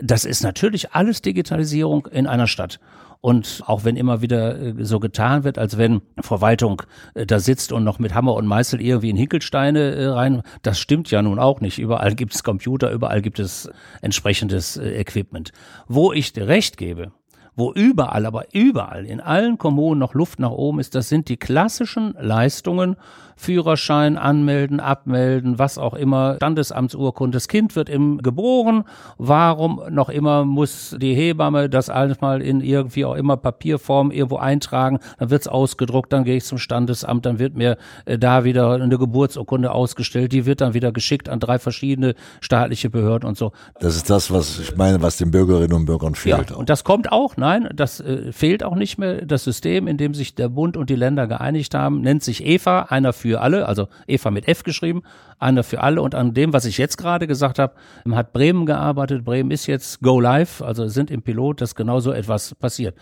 das 0.03 0.27
ist 0.27 0.43
natürlich 0.43 0.93
alles 0.93 1.23
Digitalisierung 1.23 2.07
in 2.07 2.27
einer 2.27 2.47
Stadt. 2.47 2.79
Und 3.21 3.63
auch 3.67 3.85
wenn 3.85 3.97
immer 3.97 4.23
wieder 4.23 4.61
äh, 4.61 4.75
so 4.85 5.01
getan 5.01 5.43
wird, 5.43 5.59
als 5.59 5.77
wenn 5.77 6.03
Verwaltung 6.21 6.83
äh, 7.15 7.27
da 7.27 7.41
sitzt 7.41 7.73
und 7.73 7.83
noch 7.83 7.99
mit 7.99 8.15
Hammer 8.15 8.35
und 8.35 8.47
Meißel 8.47 8.81
irgendwie 8.81 9.11
in 9.11 9.17
Hinkelsteine 9.17 9.95
äh, 9.95 10.07
rein, 10.07 10.43
das 10.63 10.79
stimmt 10.79 11.11
ja 11.11 11.21
nun 11.21 11.39
auch 11.39 11.61
nicht. 11.61 11.79
Überall 11.79 12.15
gibt 12.15 12.35
es 12.35 12.45
Computer, 12.45 12.91
überall 12.91 13.21
gibt 13.21 13.41
es 13.41 13.69
entsprechendes 14.03 14.77
Equipment. 14.77 15.51
Wo 15.89 16.13
ich 16.13 16.33
dir 16.33 16.47
recht 16.47 16.77
gebe, 16.77 17.13
wo 17.59 17.73
überall, 17.73 18.25
aber 18.25 18.45
überall 18.53 19.05
in 19.05 19.21
allen 19.21 19.59
Kommunen 19.59 19.99
noch 19.99 20.15
Luft 20.15 20.39
nach 20.39 20.53
oben 20.53 20.79
ist, 20.79 20.95
das 20.95 21.09
sind 21.09 21.29
die 21.29 21.37
klassischen 21.37 22.15
Leistungen 22.21 22.95
Führerschein 23.39 24.19
anmelden, 24.19 24.81
abmelden, 24.81 25.59
was 25.59 25.79
auch 25.79 25.95
immer, 25.95 26.35
Standesamtsurkunde. 26.37 27.37
Das 27.37 27.47
Kind 27.47 27.77
wird 27.77 27.89
im 27.89 28.19
geboren. 28.19 28.85
Warum 29.17 29.81
noch 29.91 30.09
immer 30.09 30.45
muss 30.45 30.97
die 31.01 31.15
Hebamme 31.15 31.71
das 31.71 31.89
alles 31.89 32.21
mal 32.21 32.43
in 32.43 32.61
irgendwie 32.61 33.05
auch 33.05 33.15
immer 33.15 33.37
Papierform 33.37 34.11
irgendwo 34.11 34.39
eintragen? 34.39 34.99
Dann 35.19 35.31
wird's 35.31 35.47
ausgedruckt, 35.47 36.13
dann 36.13 36.25
gehe 36.25 36.37
ich 36.37 36.45
zum 36.45 36.59
Standesamt, 36.59 37.25
dann 37.27 37.39
wird 37.39 37.55
mir 37.55 37.79
äh, 38.07 38.19
da 38.19 38.43
wieder 38.43 38.73
eine 38.73 38.99
Geburtsurkunde 38.99 39.71
ausgestellt. 39.71 40.33
Die 40.33 40.45
wird 40.45 40.61
dann 40.61 40.75
wieder 40.75 40.91
geschickt 40.91 41.29
an 41.29 41.39
drei 41.39 41.61
verschiedene 41.61 42.17
staatliche 42.41 42.91
Behörden 42.91 43.29
und 43.29 43.39
so. 43.39 43.53
Das 43.79 43.95
ist 43.95 44.11
das, 44.11 44.33
was 44.33 44.59
ich 44.59 44.77
meine, 44.77 45.01
was 45.01 45.17
den 45.17 45.31
Bürgerinnen 45.31 45.75
und 45.75 45.85
Bürgern 45.87 46.17
fehlt. 46.17 46.51
Ja, 46.51 46.57
und 46.57 46.69
das 46.69 46.83
kommt 46.83 47.13
auch, 47.13 47.37
nein, 47.37 47.69
das 47.73 48.01
äh, 48.01 48.33
fehlt 48.33 48.65
auch 48.65 48.75
nicht 48.75 48.99
mehr. 48.99 49.25
Das 49.25 49.45
System, 49.45 49.87
in 49.87 49.97
dem 49.97 50.13
sich 50.15 50.35
der 50.35 50.49
Bund 50.49 50.77
und 50.77 50.91
die 50.91 50.97
Länder 50.97 51.29
geeinigt 51.29 51.75
haben, 51.75 52.01
nennt 52.01 52.25
sich 52.25 52.45
EVA, 52.45 52.87
einer 52.89 53.13
für 53.13 53.28
für 53.29 53.41
alle, 53.41 53.67
also 53.67 53.89
Eva 54.07 54.31
mit 54.31 54.49
F 54.49 54.63
geschrieben, 54.63 55.03
einer 55.39 55.63
für 55.63 55.83
alle. 55.83 56.01
Und 56.01 56.15
an 56.15 56.33
dem, 56.35 56.53
was 56.53 56.65
ich 56.65 56.79
jetzt 56.79 56.97
gerade 56.97 57.27
gesagt 57.27 57.59
habe, 57.59 57.75
hat 58.11 58.33
Bremen 58.33 58.65
gearbeitet. 58.65 59.25
Bremen 59.25 59.51
ist 59.51 59.67
jetzt 59.67 60.01
Go 60.01 60.19
Live, 60.19 60.63
also 60.63 60.89
sind 60.89 61.11
im 61.11 61.23
Pilot, 61.23 61.61
dass 61.61 61.75
genau 61.75 62.01
so 62.01 62.13
etwas 62.13 62.55
passiert. 62.55 62.97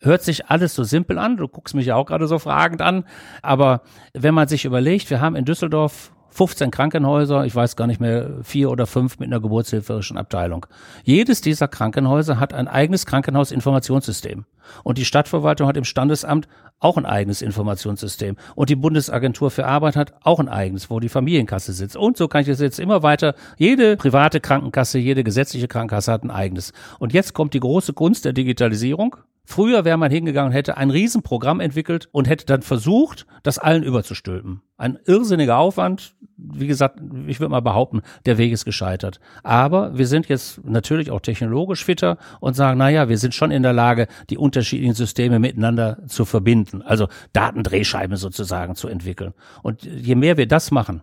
Hört 0.00 0.22
sich 0.22 0.46
alles 0.46 0.74
so 0.74 0.84
simpel 0.84 1.18
an, 1.18 1.36
du 1.36 1.48
guckst 1.48 1.74
mich 1.74 1.86
ja 1.86 1.94
auch 1.94 2.06
gerade 2.06 2.26
so 2.26 2.38
fragend 2.38 2.82
an, 2.82 3.04
aber 3.40 3.82
wenn 4.14 4.34
man 4.34 4.48
sich 4.48 4.64
überlegt, 4.64 5.08
wir 5.10 5.20
haben 5.20 5.36
in 5.36 5.44
Düsseldorf 5.44 6.12
15 6.32 6.70
Krankenhäuser, 6.70 7.44
ich 7.44 7.54
weiß 7.54 7.76
gar 7.76 7.86
nicht 7.86 8.00
mehr, 8.00 8.30
vier 8.42 8.70
oder 8.70 8.86
fünf 8.86 9.18
mit 9.18 9.28
einer 9.28 9.40
geburtshilferischen 9.40 10.16
Abteilung. 10.16 10.66
Jedes 11.04 11.42
dieser 11.42 11.68
Krankenhäuser 11.68 12.40
hat 12.40 12.54
ein 12.54 12.68
eigenes 12.68 13.06
Krankenhausinformationssystem. 13.06 14.46
Und 14.82 14.98
die 14.98 15.04
Stadtverwaltung 15.04 15.68
hat 15.68 15.76
im 15.76 15.84
Standesamt 15.84 16.48
auch 16.80 16.96
ein 16.96 17.06
eigenes 17.06 17.42
Informationssystem. 17.42 18.36
Und 18.54 18.70
die 18.70 18.76
Bundesagentur 18.76 19.50
für 19.50 19.66
Arbeit 19.66 19.94
hat 19.94 20.14
auch 20.22 20.40
ein 20.40 20.48
eigenes, 20.48 20.90
wo 20.90 21.00
die 21.00 21.08
Familienkasse 21.08 21.72
sitzt. 21.72 21.96
Und 21.96 22.16
so 22.16 22.28
kann 22.28 22.40
ich 22.40 22.48
das 22.48 22.60
jetzt 22.60 22.80
immer 22.80 23.02
weiter. 23.02 23.34
Jede 23.56 23.96
private 23.96 24.40
Krankenkasse, 24.40 24.98
jede 24.98 25.22
gesetzliche 25.24 25.68
Krankenkasse 25.68 26.10
hat 26.10 26.24
ein 26.24 26.30
eigenes. 26.30 26.72
Und 26.98 27.12
jetzt 27.12 27.34
kommt 27.34 27.54
die 27.54 27.60
große 27.60 27.92
Kunst 27.92 28.24
der 28.24 28.32
Digitalisierung. 28.32 29.16
Früher 29.44 29.84
wäre 29.84 29.98
man 29.98 30.10
hingegangen 30.10 30.52
hätte 30.52 30.76
ein 30.76 30.90
Riesenprogramm 30.90 31.60
entwickelt 31.60 32.08
und 32.12 32.28
hätte 32.28 32.46
dann 32.46 32.62
versucht, 32.62 33.26
das 33.42 33.58
allen 33.58 33.82
überzustülpen. 33.82 34.62
Ein 34.76 34.98
irrsinniger 35.04 35.58
Aufwand. 35.58 36.14
Wie 36.36 36.66
gesagt, 36.66 37.00
ich 37.26 37.40
würde 37.40 37.50
mal 37.50 37.60
behaupten, 37.60 38.02
der 38.24 38.38
Weg 38.38 38.52
ist 38.52 38.64
gescheitert. 38.64 39.20
Aber 39.42 39.98
wir 39.98 40.06
sind 40.06 40.28
jetzt 40.28 40.64
natürlich 40.64 41.10
auch 41.10 41.20
technologisch 41.20 41.84
fitter 41.84 42.18
und 42.40 42.54
sagen, 42.54 42.78
na 42.78 42.88
ja, 42.88 43.08
wir 43.08 43.18
sind 43.18 43.34
schon 43.34 43.50
in 43.50 43.62
der 43.62 43.72
Lage, 43.72 44.06
die 44.30 44.38
unterschiedlichen 44.38 44.94
Systeme 44.94 45.38
miteinander 45.38 45.98
zu 46.06 46.24
verbinden. 46.24 46.82
Also 46.82 47.08
Datendrehscheiben 47.32 48.16
sozusagen 48.16 48.74
zu 48.74 48.88
entwickeln. 48.88 49.34
Und 49.62 49.84
je 49.84 50.14
mehr 50.14 50.36
wir 50.36 50.46
das 50.46 50.70
machen, 50.70 51.02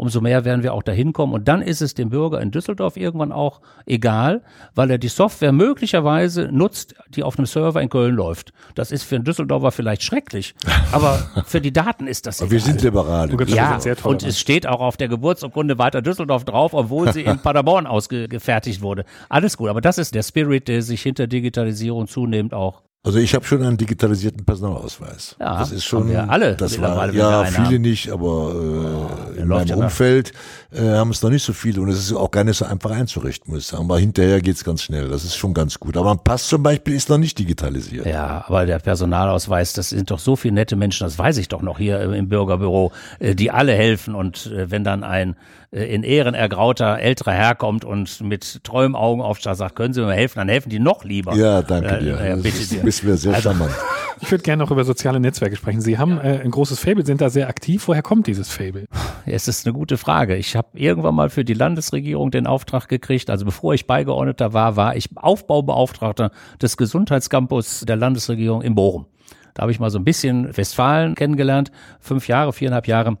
umso 0.00 0.22
mehr 0.22 0.46
werden 0.46 0.62
wir 0.62 0.72
auch 0.72 0.82
dahin 0.82 1.12
kommen. 1.12 1.34
Und 1.34 1.46
dann 1.46 1.60
ist 1.60 1.82
es 1.82 1.92
dem 1.92 2.08
Bürger 2.08 2.40
in 2.40 2.50
Düsseldorf 2.50 2.96
irgendwann 2.96 3.32
auch 3.32 3.60
egal, 3.84 4.42
weil 4.74 4.90
er 4.90 4.96
die 4.96 5.08
Software 5.08 5.52
möglicherweise 5.52 6.48
nutzt, 6.50 6.94
die 7.10 7.22
auf 7.22 7.38
einem 7.38 7.44
Server 7.44 7.82
in 7.82 7.90
Köln 7.90 8.14
läuft. 8.14 8.54
Das 8.74 8.92
ist 8.92 9.02
für 9.02 9.16
einen 9.16 9.24
Düsseldorfer 9.24 9.72
vielleicht 9.72 10.02
schrecklich, 10.02 10.54
aber 10.92 11.18
für 11.44 11.60
die 11.60 11.72
Daten 11.72 12.06
ist 12.06 12.26
das 12.26 12.40
egal. 12.40 12.50
Wir 12.50 12.60
sind 12.60 12.82
liberal. 12.82 13.30
Ja, 13.48 13.78
und 14.04 14.22
es 14.22 14.40
steht 14.40 14.66
auch 14.66 14.80
auf 14.80 14.96
der 14.96 15.08
Geburtsurkunde 15.08 15.76
weiter 15.78 16.00
Düsseldorf 16.00 16.44
drauf, 16.44 16.72
obwohl 16.72 17.12
sie 17.12 17.22
in 17.22 17.38
Paderborn 17.42 17.86
ausgefertigt 17.86 18.80
wurde. 18.80 19.04
Alles 19.28 19.58
gut, 19.58 19.68
aber 19.68 19.82
das 19.82 19.98
ist 19.98 20.14
der 20.14 20.22
Spirit, 20.22 20.66
der 20.68 20.80
sich 20.80 21.02
hinter 21.02 21.26
Digitalisierung 21.26 22.08
zunehmend 22.08 22.54
auch 22.54 22.80
also 23.02 23.18
ich 23.18 23.34
habe 23.34 23.46
schon 23.46 23.62
einen 23.62 23.78
digitalisierten 23.78 24.44
Personalausweis. 24.44 25.34
Ja, 25.40 25.58
das 25.58 25.72
ist 25.72 25.84
schon 25.84 26.10
wir 26.10 26.28
alle. 26.28 26.54
Das 26.54 26.78
war 26.82 27.10
ja 27.10 27.44
viele 27.46 27.66
haben. 27.66 27.80
nicht, 27.80 28.10
aber 28.10 28.26
äh, 28.26 29.38
oh, 29.38 29.40
in 29.40 29.48
meinem 29.48 29.68
ja 29.68 29.76
Umfeld 29.76 30.32
äh, 30.70 30.82
haben 30.82 31.10
es 31.10 31.22
noch 31.22 31.30
nicht 31.30 31.42
so 31.42 31.54
viele 31.54 31.80
und 31.80 31.88
es 31.88 31.98
ist 31.98 32.12
auch 32.12 32.30
gar 32.30 32.44
nicht 32.44 32.58
so 32.58 32.66
einfach 32.66 32.90
einzurichten, 32.90 33.50
muss 33.54 33.62
ich 33.62 33.68
sagen. 33.68 33.84
Aber 33.84 33.98
hinterher 33.98 34.42
geht's 34.42 34.64
ganz 34.64 34.82
schnell. 34.82 35.08
Das 35.08 35.24
ist 35.24 35.34
schon 35.34 35.54
ganz 35.54 35.80
gut. 35.80 35.96
Aber 35.96 36.10
ein 36.10 36.18
Pass 36.22 36.46
zum 36.48 36.62
Beispiel 36.62 36.94
ist 36.94 37.08
noch 37.08 37.16
nicht 37.16 37.38
digitalisiert. 37.38 38.04
Ja, 38.04 38.44
aber 38.46 38.66
der 38.66 38.80
Personalausweis, 38.80 39.72
das 39.72 39.88
sind 39.88 40.10
doch 40.10 40.18
so 40.18 40.36
viele 40.36 40.54
nette 40.54 40.76
Menschen. 40.76 41.04
Das 41.04 41.18
weiß 41.18 41.38
ich 41.38 41.48
doch 41.48 41.62
noch 41.62 41.78
hier 41.78 42.02
im 42.02 42.28
Bürgerbüro, 42.28 42.92
äh, 43.18 43.34
die 43.34 43.50
alle 43.50 43.72
helfen 43.72 44.14
und 44.14 44.46
äh, 44.46 44.70
wenn 44.70 44.84
dann 44.84 45.04
ein 45.04 45.36
in 45.72 46.02
Ehren 46.02 46.34
ergrauter 46.34 46.98
älterer 46.98 47.32
Herr 47.32 47.54
kommt 47.54 47.84
und 47.84 48.20
mit 48.22 48.64
treuem 48.64 48.96
Augen 48.96 49.22
aufsteht, 49.22 49.56
sagt, 49.56 49.76
können 49.76 49.94
Sie 49.94 50.00
mir 50.00 50.12
helfen, 50.12 50.38
dann 50.38 50.48
helfen 50.48 50.68
die 50.68 50.80
noch 50.80 51.04
lieber. 51.04 51.34
Ja, 51.34 51.62
danke 51.62 51.98
dir. 51.98 52.20
Äh, 52.20 52.36
bitte 52.36 52.58
das 52.58 52.68
dir. 52.68 52.82
bist 52.82 53.04
mir 53.04 53.16
sehr 53.16 53.34
also, 53.34 53.50
charmant. 53.50 53.72
Ich 54.20 54.30
würde 54.30 54.42
gerne 54.42 54.62
noch 54.62 54.70
über 54.70 54.84
soziale 54.84 55.20
Netzwerke 55.20 55.56
sprechen. 55.56 55.80
Sie 55.80 55.96
haben 55.96 56.18
äh, 56.18 56.40
ein 56.42 56.50
großes 56.50 56.80
Fable, 56.80 57.06
sind 57.06 57.20
da 57.20 57.30
sehr 57.30 57.48
aktiv. 57.48 57.86
Woher 57.86 58.02
kommt 58.02 58.26
dieses 58.26 58.50
Fable? 58.50 58.86
Es 59.26 59.46
ist 59.46 59.64
eine 59.64 59.72
gute 59.72 59.96
Frage. 59.96 60.36
Ich 60.36 60.56
habe 60.56 60.68
irgendwann 60.74 61.14
mal 61.14 61.30
für 61.30 61.44
die 61.44 61.54
Landesregierung 61.54 62.30
den 62.30 62.46
Auftrag 62.46 62.88
gekriegt. 62.88 63.30
Also 63.30 63.44
bevor 63.44 63.72
ich 63.72 63.86
Beigeordneter 63.86 64.52
war, 64.52 64.76
war 64.76 64.96
ich 64.96 65.08
Aufbaubeauftragter 65.16 66.32
des 66.60 66.76
Gesundheitscampus 66.76 67.84
der 67.86 67.96
Landesregierung 67.96 68.62
in 68.62 68.74
Bochum. 68.74 69.06
Da 69.54 69.62
habe 69.62 69.72
ich 69.72 69.80
mal 69.80 69.90
so 69.90 69.98
ein 69.98 70.04
bisschen 70.04 70.56
Westfalen 70.56 71.14
kennengelernt. 71.14 71.70
Fünf 72.00 72.28
Jahre, 72.28 72.52
viereinhalb 72.52 72.88
Jahre 72.88 73.18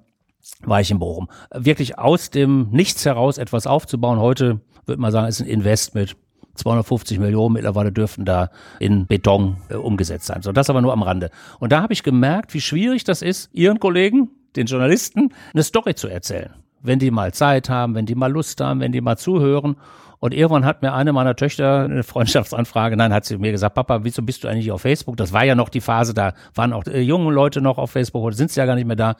war 0.62 0.80
ich 0.80 0.90
in 0.90 0.98
Bochum. 0.98 1.28
Wirklich 1.54 1.98
aus 1.98 2.30
dem 2.30 2.68
Nichts 2.70 3.04
heraus 3.04 3.38
etwas 3.38 3.66
aufzubauen. 3.66 4.18
Heute 4.18 4.60
würde 4.86 5.00
man 5.00 5.12
sagen, 5.12 5.28
ist 5.28 5.40
ein 5.40 5.46
Invest 5.46 5.94
mit 5.94 6.16
250 6.54 7.18
Millionen 7.18 7.54
mittlerweile 7.54 7.92
dürften 7.92 8.24
da 8.24 8.50
in 8.78 9.06
Beton 9.06 9.56
äh, 9.68 9.74
umgesetzt 9.74 10.26
sein. 10.26 10.42
So, 10.42 10.52
das 10.52 10.70
aber 10.70 10.82
nur 10.82 10.92
am 10.92 11.02
Rande. 11.02 11.30
Und 11.58 11.72
da 11.72 11.82
habe 11.82 11.92
ich 11.92 12.02
gemerkt, 12.02 12.54
wie 12.54 12.60
schwierig 12.60 13.04
das 13.04 13.22
ist, 13.22 13.50
Ihren 13.52 13.80
Kollegen, 13.80 14.30
den 14.56 14.66
Journalisten, 14.66 15.32
eine 15.54 15.62
Story 15.62 15.94
zu 15.94 16.08
erzählen. 16.08 16.54
Wenn 16.82 16.98
die 16.98 17.10
mal 17.10 17.32
Zeit 17.32 17.68
haben, 17.68 17.94
wenn 17.94 18.06
die 18.06 18.14
mal 18.14 18.32
Lust 18.32 18.60
haben, 18.60 18.80
wenn 18.80 18.92
die 18.92 19.00
mal 19.00 19.16
zuhören. 19.16 19.76
Und 20.20 20.34
irgendwann 20.34 20.66
hat 20.66 20.82
mir 20.82 20.92
eine 20.92 21.14
meiner 21.14 21.34
Töchter 21.34 21.84
eine 21.84 22.02
Freundschaftsanfrage, 22.02 22.94
nein, 22.96 23.12
hat 23.12 23.24
sie 23.24 23.38
mir 23.38 23.52
gesagt, 23.52 23.74
Papa, 23.74 24.04
wieso 24.04 24.22
bist 24.22 24.44
du 24.44 24.48
eigentlich 24.48 24.70
auf 24.70 24.82
Facebook? 24.82 25.16
Das 25.16 25.32
war 25.32 25.44
ja 25.44 25.54
noch 25.54 25.70
die 25.70 25.80
Phase, 25.80 26.12
da 26.12 26.34
waren 26.54 26.74
auch 26.74 26.84
äh, 26.84 27.00
junge 27.00 27.32
Leute 27.32 27.62
noch 27.62 27.78
auf 27.78 27.90
Facebook, 27.90 28.22
heute 28.22 28.36
sind 28.36 28.50
sie 28.50 28.60
ja 28.60 28.66
gar 28.66 28.74
nicht 28.74 28.86
mehr 28.86 28.96
da. 28.96 29.16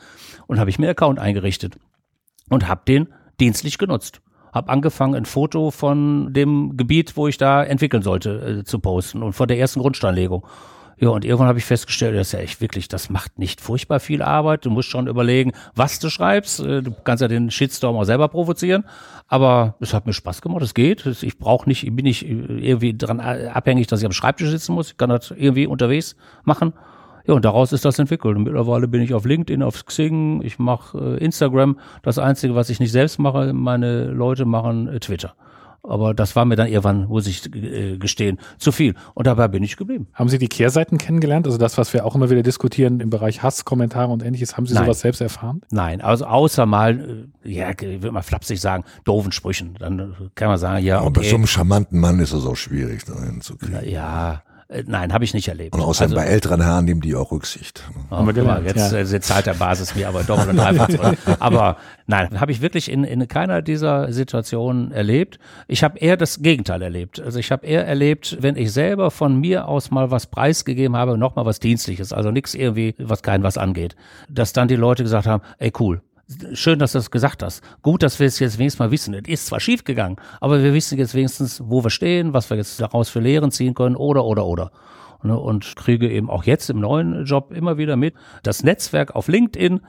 Und 0.47 0.61
habe 0.61 0.69
ich 0.69 0.79
mir 0.79 0.91
Account 0.91 1.19
eingerichtet 1.19 1.79
und 2.51 2.69
habe 2.69 2.83
den 2.87 3.09
dienstlich 3.41 3.79
genutzt. 3.79 4.21
Hab 4.53 4.69
angefangen, 4.69 5.15
ein 5.15 5.25
Foto 5.25 5.71
von 5.71 6.35
dem 6.35 6.77
Gebiet, 6.77 7.17
wo 7.17 7.29
ich 7.29 7.39
da 7.39 7.63
entwickeln 7.63 8.03
sollte, 8.03 8.61
äh, 8.61 8.65
zu 8.65 8.79
posten 8.79 9.23
und 9.23 9.33
von 9.33 9.49
der 9.49 9.59
ersten 9.59 9.81
Grundsteinlegung. 9.81 10.45
Ja, 11.01 11.09
und 11.09 11.25
irgendwann 11.25 11.49
habe 11.49 11.59
ich 11.59 11.65
festgestellt, 11.65 12.15
das 12.15 12.27
ist 12.27 12.33
ja 12.33 12.41
echt 12.41 12.61
wirklich, 12.61 12.87
das 12.87 13.09
macht 13.09 13.39
nicht 13.39 13.63
furchtbar 13.63 14.01
viel 14.01 14.21
Arbeit. 14.21 14.67
Du 14.67 14.71
musst 14.71 14.91
schon 14.91 15.07
überlegen, 15.07 15.53
was 15.75 15.99
du 15.99 16.11
schreibst. 16.11 16.61
Äh, 16.61 16.83
du 16.83 16.93
kannst 16.93 17.23
ja 17.23 17.29
den 17.29 17.51
Shitstorm 17.51 17.97
auch 17.97 18.05
selber 18.05 18.29
provozieren. 18.29 18.85
Aber 19.27 19.77
es 19.81 19.95
hat 19.95 20.05
mir 20.07 20.13
Spaß 20.13 20.43
gemacht, 20.43 20.63
es 20.63 20.75
geht. 20.75 21.07
Ich 21.07 21.39
brauche 21.39 21.67
nicht, 21.67 21.85
ich 21.85 21.97
bin 21.97 22.05
nicht 22.05 22.29
irgendwie 22.29 22.95
dran 22.95 23.19
abhängig, 23.19 23.87
dass 23.87 24.01
ich 24.01 24.07
am 24.07 24.13
Schreibtisch 24.13 24.51
sitzen 24.51 24.75
muss. 24.75 24.91
Ich 24.91 24.97
kann 24.99 25.09
das 25.09 25.31
irgendwie 25.31 25.67
unterwegs 25.67 26.17
machen. 26.45 26.75
Ja, 27.27 27.33
und 27.33 27.47
daraus 27.47 27.73
ist 27.73 27.87
das 27.87 27.99
entwickelt. 27.99 28.37
Und 28.37 28.43
mittlerweile 28.43 28.87
bin 28.87 29.01
ich 29.01 29.15
auf 29.15 29.25
LinkedIn, 29.25 29.63
auf 29.63 29.87
Xing, 29.87 30.43
ich 30.43 30.59
mache 30.59 31.17
äh, 31.17 31.25
Instagram. 31.25 31.79
Das 32.03 32.19
Einzige, 32.19 32.55
was 32.55 32.69
ich 32.69 32.79
nicht 32.79 32.93
selbst 32.93 33.19
mache, 33.19 33.55
meine 33.55 34.05
Leute 34.07 34.45
machen 34.45 34.87
äh, 34.89 35.01
Twitter. 35.01 35.35
Aber 35.83 36.15
das 36.15 36.37
war 36.37 36.45
mir 36.45 36.57
dann 36.57 36.69
irgendwann, 36.69 37.07
muss 37.07 37.27
ich 37.27 37.55
äh, 37.55 37.97
gestehen, 37.97 38.39
zu 38.59 38.73
viel. 38.73 38.95
Und 39.15 39.27
dabei 39.27 39.49
bin 39.49 39.63
ich 39.63 39.77
geblieben. 39.77 40.09
Haben 40.13 40.29
Sie 40.29 40.39
die 40.39 40.49
Kehrseiten 40.49 40.99
kennengelernt? 40.99 41.47
Also 41.47 41.59
das, 41.59 41.79
was 41.79 41.93
wir 41.95 42.05
auch 42.05 42.15
immer 42.15 42.31
wieder 42.31 42.43
diskutieren 42.43 43.01
im 43.01 43.11
Bereich 43.11 43.43
Hasskommentare 43.43 44.13
und 44.13 44.23
ähnliches, 44.23 44.57
haben 44.57 44.67
Sie 44.67 44.75
Nein. 44.75 44.85
sowas 44.85 45.01
selbst 45.01 45.21
erfahren? 45.21 45.63
Nein, 45.71 46.01
also 46.01 46.27
außer 46.27 46.67
mal, 46.67 47.29
äh, 47.45 47.51
ja, 47.51 47.71
ich 47.71 47.81
würde 47.81 48.13
mal 48.13 48.23
flapsig 48.23 48.61
sagen, 48.61 48.85
doofen 49.05 49.33
Sprüchen. 49.33 49.75
Dann 49.79 50.31
kann 50.35 50.49
man 50.49 50.59
sagen, 50.59 50.85
ja. 50.85 50.99
Okay. 50.99 51.07
Aber 51.07 51.21
bei 51.21 51.29
so 51.29 51.37
einem 51.37 51.47
charmanten 51.47 51.99
Mann 51.99 52.19
ist 52.21 52.33
es 52.33 52.45
auch 52.45 52.57
schwierig, 52.57 53.05
da 53.05 53.15
hinzukriegen. 53.23 53.89
Ja, 53.89 54.43
nein, 54.87 55.13
habe 55.13 55.25
ich 55.25 55.35
nicht 55.35 55.49
erlebt. 55.49 55.75
Und 55.75 55.81
außerdem 55.81 56.17
also, 56.17 56.27
bei 56.27 56.33
älteren 56.33 56.63
Herren 56.63 56.85
nehmen 56.85 57.01
die 57.01 57.15
auch 57.15 57.33
Rücksicht. 57.33 57.83
Oh, 58.11 58.25
guck 58.25 58.37
mal, 58.45 58.65
jetzt, 58.65 58.93
ja. 58.93 58.99
Äh, 58.99 59.05
jetzt 59.05 59.27
zahlt 59.27 59.47
der 59.47 59.55
Basis 59.55 59.95
mir 59.95 60.09
aber 60.09 60.23
doppelt 60.23 60.51
und 60.51 60.57
dreifach 60.57 60.89
zurück. 60.89 61.19
Aber 61.41 61.77
nein, 62.07 62.41
habe 62.41 62.53
ich 62.53 62.61
wirklich 62.61 62.91
in, 62.91 63.05
in 63.05 63.27
keiner 63.29 63.63
dieser 63.63 64.13
Situationen 64.13 64.93
erlebt. 64.93 65.39
Ich 65.69 65.83
habe 65.83 65.99
eher 65.99 66.17
das 66.17 66.43
Gegenteil 66.43 66.83
erlebt. 66.83 67.21
Also 67.21 67.39
ich 67.39 67.51
habe 67.51 67.67
eher 67.67 67.87
erlebt, 67.87 68.39
wenn 68.41 68.57
ich 68.57 68.73
selber 68.73 69.11
von 69.11 69.39
mir 69.39 69.67
aus 69.69 69.91
mal 69.91 70.11
was 70.11 70.27
preisgegeben 70.27 70.97
habe, 70.97 71.19
noch 71.19 71.37
mal 71.37 71.45
was 71.45 71.61
Dienstliches, 71.61 72.13
also 72.13 72.31
nichts 72.31 72.55
irgendwie, 72.55 72.95
was 72.99 73.23
kein 73.23 73.43
was 73.43 73.59
angeht, 73.59 73.97
dass 74.29 74.53
dann 74.53 74.69
die 74.69 74.77
Leute 74.77 75.03
gesagt 75.03 75.27
haben, 75.27 75.43
ey 75.59 75.73
cool, 75.79 76.01
schön, 76.53 76.79
dass 76.79 76.93
du 76.93 76.99
das 76.99 77.11
gesagt 77.11 77.43
hast. 77.43 77.63
Gut, 77.83 78.03
dass 78.03 78.19
wir 78.19 78.27
es 78.27 78.39
jetzt 78.39 78.59
wenigstens 78.59 78.79
mal 78.79 78.91
wissen. 78.91 79.15
Es 79.15 79.29
ist 79.29 79.47
zwar 79.47 79.61
schief 79.61 79.85
gegangen, 79.85 80.17
aber 80.41 80.63
wir 80.63 80.75
wissen 80.75 80.99
jetzt 80.99 81.15
wenigstens, 81.15 81.63
wo 81.65 81.85
wir 81.85 81.91
stehen, 81.91 82.33
was 82.33 82.51
wir 82.51 82.57
jetzt 82.57 82.81
daraus 82.81 83.09
für 83.09 83.21
Lehren 83.21 83.51
ziehen 83.51 83.75
können 83.75 83.97
oder, 83.97 84.25
oder, 84.25 84.47
oder. 84.47 84.71
Ne, 85.23 85.39
und 85.39 85.77
kriege 85.77 86.11
eben 86.11 86.31
auch 86.31 86.45
jetzt 86.45 86.71
im 86.71 86.81
neuen 86.81 87.27
Job 87.27 87.53
immer 87.53 87.77
wieder 87.77 87.97
mit. 87.97 88.15
Das 88.43 88.63
Netzwerk 88.63 89.15
auf 89.15 89.29
LinkedIn 89.29 89.81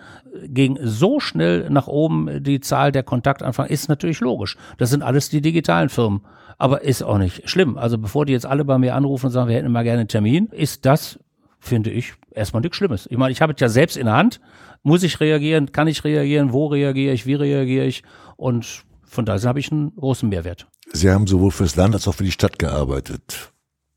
ging 0.43 0.77
so 0.81 1.21
schnell 1.21 1.69
nach 1.69 1.87
oben, 1.87 2.43
die 2.43 2.59
Zahl 2.59 2.91
der 2.91 3.03
Kontaktanfragen 3.03 3.71
ist 3.71 3.87
natürlich 3.87 4.19
logisch. 4.19 4.57
Das 4.77 4.89
sind 4.89 5.03
alles 5.03 5.29
die 5.29 5.41
digitalen 5.41 5.87
Firmen. 5.87 6.21
Aber 6.57 6.83
ist 6.83 7.01
auch 7.01 7.17
nicht 7.17 7.49
schlimm. 7.49 7.77
Also 7.77 7.97
bevor 7.97 8.25
die 8.25 8.33
jetzt 8.33 8.45
alle 8.45 8.65
bei 8.65 8.77
mir 8.77 8.93
anrufen 8.93 9.27
und 9.27 9.31
sagen, 9.31 9.47
wir 9.47 9.55
hätten 9.55 9.71
mal 9.71 9.83
gerne 9.83 10.01
einen 10.01 10.09
Termin, 10.09 10.47
ist 10.47 10.85
das, 10.85 11.17
finde 11.59 11.89
ich, 11.91 12.13
erstmal 12.33 12.61
nichts 12.61 12.77
Schlimmes. 12.77 13.07
Ich 13.09 13.17
meine, 13.17 13.31
ich 13.31 13.41
habe 13.41 13.53
es 13.53 13.59
ja 13.59 13.69
selbst 13.69 13.97
in 13.97 14.05
der 14.05 14.15
Hand 14.15 14.39
muss 14.83 15.03
ich 15.03 15.19
reagieren? 15.19 15.71
Kann 15.71 15.87
ich 15.87 16.03
reagieren? 16.03 16.53
Wo 16.53 16.67
reagiere 16.67 17.13
ich? 17.13 17.25
Wie 17.25 17.35
reagiere 17.35 17.85
ich? 17.85 18.03
Und 18.37 18.83
von 19.03 19.25
daher 19.25 19.47
habe 19.47 19.59
ich 19.59 19.71
einen 19.71 19.95
großen 19.95 20.27
Mehrwert. 20.27 20.67
Sie 20.93 21.09
haben 21.09 21.27
sowohl 21.27 21.51
fürs 21.51 21.75
Land 21.75 21.93
als 21.93 22.07
auch 22.07 22.15
für 22.15 22.23
die 22.23 22.31
Stadt 22.31 22.59
gearbeitet. 22.59 23.51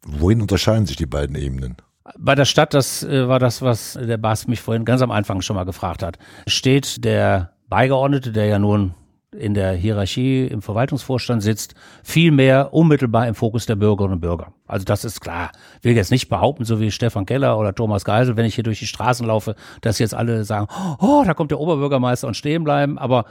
Wohin 0.06 0.40
unterscheiden 0.40 0.86
sich 0.86 0.96
die 0.96 1.06
beiden 1.06 1.36
Ebenen? 1.36 1.76
Bei 2.18 2.34
der 2.34 2.44
Stadt, 2.44 2.74
das 2.74 3.02
äh, 3.02 3.28
war 3.28 3.38
das, 3.38 3.62
was 3.62 3.94
der 3.94 4.18
Bas 4.18 4.46
mich 4.46 4.60
vorhin 4.60 4.84
ganz 4.84 5.00
am 5.00 5.10
Anfang 5.10 5.40
schon 5.40 5.56
mal 5.56 5.64
gefragt 5.64 6.02
hat. 6.02 6.18
Steht 6.46 7.04
der 7.04 7.52
Beigeordnete, 7.68 8.30
der 8.30 8.44
ja 8.44 8.58
nun 8.58 8.94
in 9.38 9.54
der 9.54 9.72
Hierarchie 9.72 10.46
im 10.46 10.62
Verwaltungsvorstand 10.62 11.42
sitzt, 11.42 11.74
viel 12.02 12.30
mehr 12.30 12.72
unmittelbar 12.72 13.28
im 13.28 13.34
Fokus 13.34 13.66
der 13.66 13.76
Bürgerinnen 13.76 14.14
und 14.14 14.20
Bürger. 14.20 14.52
Also 14.66 14.84
das 14.84 15.04
ist 15.04 15.20
klar. 15.20 15.50
Ich 15.78 15.84
will 15.84 15.94
jetzt 15.94 16.10
nicht 16.10 16.28
behaupten, 16.28 16.64
so 16.64 16.80
wie 16.80 16.90
Stefan 16.90 17.26
Keller 17.26 17.58
oder 17.58 17.74
Thomas 17.74 18.04
Geisel, 18.04 18.36
wenn 18.36 18.46
ich 18.46 18.54
hier 18.54 18.64
durch 18.64 18.78
die 18.78 18.86
Straßen 18.86 19.26
laufe, 19.26 19.54
dass 19.80 19.98
jetzt 19.98 20.14
alle 20.14 20.44
sagen, 20.44 20.68
oh, 21.00 21.22
da 21.26 21.34
kommt 21.34 21.50
der 21.50 21.60
Oberbürgermeister 21.60 22.26
und 22.26 22.36
stehen 22.36 22.64
bleiben. 22.64 22.98
Aber 22.98 23.26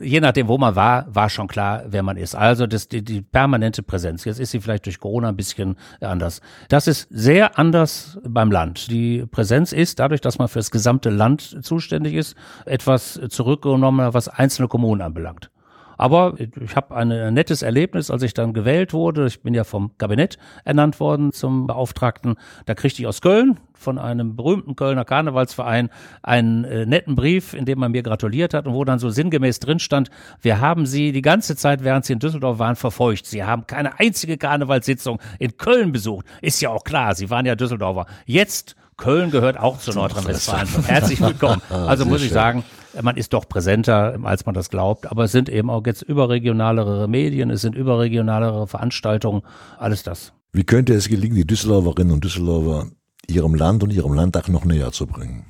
je 0.00 0.20
nachdem, 0.20 0.48
wo 0.48 0.58
man 0.58 0.74
war, 0.74 1.06
war 1.14 1.28
schon 1.28 1.46
klar, 1.46 1.84
wer 1.86 2.02
man 2.02 2.16
ist. 2.16 2.34
Also 2.34 2.66
das, 2.66 2.88
die, 2.88 3.02
die 3.02 3.22
permanente 3.22 3.82
Präsenz. 3.82 4.24
Jetzt 4.24 4.40
ist 4.40 4.50
sie 4.50 4.60
vielleicht 4.60 4.86
durch 4.86 4.98
Corona 4.98 5.28
ein 5.28 5.36
bisschen 5.36 5.76
anders. 6.00 6.40
Das 6.68 6.86
ist 6.86 7.08
sehr 7.10 7.58
anders 7.58 8.18
beim 8.24 8.50
Land. 8.50 8.90
Die 8.90 9.24
Präsenz 9.26 9.72
ist, 9.72 9.98
dadurch, 9.98 10.20
dass 10.20 10.38
man 10.38 10.48
für 10.48 10.58
das 10.58 10.70
gesamte 10.70 11.10
Land 11.10 11.64
zuständig 11.64 12.14
ist, 12.14 12.34
etwas 12.66 13.20
zurückgenommen, 13.28 14.12
was 14.12 14.28
einzelne 14.28 14.68
Kommunen 14.68 15.00
anbelangt. 15.00 15.50
Aber 15.98 16.34
ich 16.38 16.76
habe 16.76 16.96
ein 16.96 17.34
nettes 17.34 17.62
Erlebnis, 17.62 18.10
als 18.10 18.22
ich 18.22 18.32
dann 18.32 18.54
gewählt 18.54 18.92
wurde. 18.94 19.26
Ich 19.26 19.42
bin 19.42 19.52
ja 19.52 19.64
vom 19.64 19.90
Kabinett 19.98 20.38
ernannt 20.64 21.00
worden 21.00 21.32
zum 21.32 21.66
Beauftragten. 21.66 22.36
Da 22.64 22.74
kriegte 22.74 23.02
ich 23.02 23.06
aus 23.06 23.20
Köln 23.20 23.58
von 23.74 23.98
einem 23.98 24.36
berühmten 24.36 24.76
Kölner 24.76 25.04
Karnevalsverein 25.04 25.90
einen 26.22 26.64
äh, 26.64 26.86
netten 26.86 27.14
Brief, 27.14 27.54
in 27.54 27.64
dem 27.64 27.78
man 27.78 27.92
mir 27.92 28.02
gratuliert 28.02 28.54
hat 28.54 28.66
und 28.66 28.74
wo 28.74 28.84
dann 28.84 28.98
so 28.98 29.10
sinngemäß 29.10 29.60
drin 29.60 29.78
stand, 29.78 30.10
wir 30.40 30.60
haben 30.60 30.86
Sie 30.86 31.12
die 31.12 31.22
ganze 31.22 31.56
Zeit, 31.56 31.84
während 31.84 32.04
Sie 32.04 32.12
in 32.12 32.18
Düsseldorf 32.18 32.58
waren, 32.58 32.76
verfolgt. 32.76 33.26
Sie 33.26 33.44
haben 33.44 33.66
keine 33.66 33.98
einzige 33.98 34.36
Karnevalssitzung 34.36 35.20
in 35.38 35.56
Köln 35.56 35.92
besucht. 35.92 36.26
Ist 36.42 36.60
ja 36.60 36.70
auch 36.70 36.84
klar, 36.84 37.14
Sie 37.14 37.30
waren 37.30 37.46
ja 37.46 37.54
Düsseldorfer. 37.54 38.06
Jetzt 38.24 38.76
Köln 38.96 39.30
gehört 39.30 39.58
auch 39.58 39.78
zu 39.78 39.92
Nordrhein-Westfalen. 39.92 40.68
Herzlich 40.84 41.20
willkommen. 41.20 41.62
Also 41.70 42.04
muss 42.04 42.22
ich 42.22 42.32
sagen, 42.32 42.64
man 43.02 43.16
ist 43.16 43.32
doch 43.32 43.48
präsenter, 43.48 44.18
als 44.22 44.46
man 44.46 44.54
das 44.54 44.70
glaubt. 44.70 45.10
Aber 45.10 45.24
es 45.24 45.32
sind 45.32 45.48
eben 45.48 45.70
auch 45.70 45.84
jetzt 45.86 46.02
überregionalere 46.02 47.08
Medien, 47.08 47.50
es 47.50 47.62
sind 47.62 47.74
überregionalere 47.74 48.66
Veranstaltungen, 48.66 49.42
alles 49.78 50.02
das. 50.02 50.32
Wie 50.52 50.64
könnte 50.64 50.94
es 50.94 51.08
gelingen, 51.08 51.36
die 51.36 51.46
Düsseldorferinnen 51.46 52.12
und 52.12 52.24
Düsseldorfer 52.24 52.88
ihrem 53.28 53.54
Land 53.54 53.82
und 53.82 53.92
ihrem 53.92 54.14
Landtag 54.14 54.48
noch 54.48 54.64
näher 54.64 54.92
zu 54.92 55.06
bringen? 55.06 55.44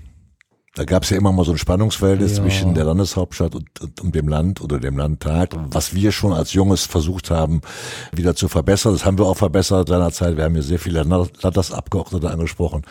Da 0.78 0.84
gab 0.84 1.02
es 1.02 1.10
ja 1.10 1.16
immer 1.16 1.32
mal 1.32 1.44
so 1.44 1.50
ein 1.50 1.58
Spannungsverhältnis 1.58 2.36
ja. 2.36 2.44
zwischen 2.44 2.72
der 2.72 2.84
Landeshauptstadt 2.84 3.56
und, 3.56 3.80
und, 3.80 4.00
und, 4.00 4.14
dem 4.14 4.28
Land 4.28 4.60
oder 4.60 4.78
dem 4.78 4.96
Landtag, 4.96 5.56
was 5.72 5.92
wir 5.92 6.12
schon 6.12 6.32
als 6.32 6.52
Junges 6.52 6.86
versucht 6.86 7.32
haben, 7.32 7.62
wieder 8.12 8.36
zu 8.36 8.46
verbessern. 8.46 8.92
Das 8.92 9.04
haben 9.04 9.18
wir 9.18 9.26
auch 9.26 9.36
verbessert 9.36 9.88
seinerzeit. 9.88 10.36
Wir 10.36 10.44
haben 10.44 10.54
hier 10.54 10.62
sehr 10.62 10.78
viele 10.78 11.02
Landtagsabgeordnete 11.02 12.30
angesprochen. 12.30 12.82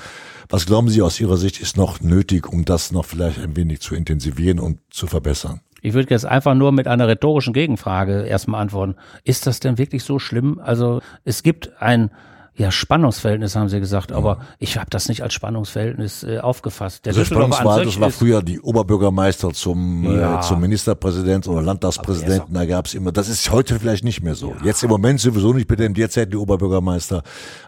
Was 0.49 0.65
glauben 0.65 0.89
Sie 0.89 1.01
aus 1.01 1.17
Ihrer 1.21 1.37
Sicht 1.37 1.61
ist 1.61 1.77
noch 1.77 2.01
nötig, 2.01 2.51
um 2.51 2.65
das 2.65 2.91
noch 2.91 3.05
vielleicht 3.05 3.39
ein 3.39 3.55
wenig 3.55 3.79
zu 3.79 3.95
intensivieren 3.95 4.59
und 4.59 4.79
zu 4.89 5.07
verbessern? 5.07 5.61
Ich 5.81 5.93
würde 5.93 6.09
jetzt 6.09 6.25
einfach 6.25 6.55
nur 6.55 6.73
mit 6.73 6.89
einer 6.89 7.07
rhetorischen 7.07 7.53
Gegenfrage 7.53 8.23
erstmal 8.23 8.61
antworten. 8.63 8.95
Ist 9.23 9.47
das 9.47 9.61
denn 9.61 9.77
wirklich 9.77 10.03
so 10.03 10.19
schlimm? 10.19 10.59
Also 10.61 10.99
es 11.23 11.41
gibt 11.41 11.81
ein 11.81 12.11
ja, 12.57 12.71
Spannungsverhältnis 12.71 13.55
haben 13.55 13.69
sie 13.69 13.79
gesagt, 13.79 14.11
aber 14.11 14.39
ich 14.57 14.77
habe 14.77 14.89
das 14.89 15.09
nicht 15.09 15.21
als 15.21 15.35
Spannungsverhältnis 15.35 16.23
äh, 16.23 16.39
aufgefasst. 16.39 17.05
Der 17.05 17.11
also 17.11 17.23
Spannungsverhältnis 17.23 17.93
das 17.93 18.01
war 18.01 18.09
früher 18.09 18.41
die 18.41 18.59
Oberbürgermeister 18.59 19.53
zum, 19.53 20.03
äh, 20.05 20.19
ja. 20.19 20.39
äh, 20.39 20.41
zum 20.41 20.59
Ministerpräsident 20.59 21.47
oder 21.47 21.61
Landtagspräsidenten, 21.61 22.55
da 22.55 22.65
gab's 22.65 22.95
immer, 22.95 23.11
das 23.11 23.29
ist 23.29 23.51
heute 23.51 23.79
vielleicht 23.79 24.03
nicht 24.03 24.23
mehr 24.23 24.33
so. 24.33 24.55
Ja. 24.59 24.65
Jetzt 24.65 24.83
im 24.83 24.89
Moment 24.89 25.19
sowieso 25.19 25.53
nicht 25.53 25.69
mit 25.69 25.79
dem 25.79 25.93
derzeit 25.93 26.33
die 26.33 26.37
Oberbürgermeister, 26.37 27.21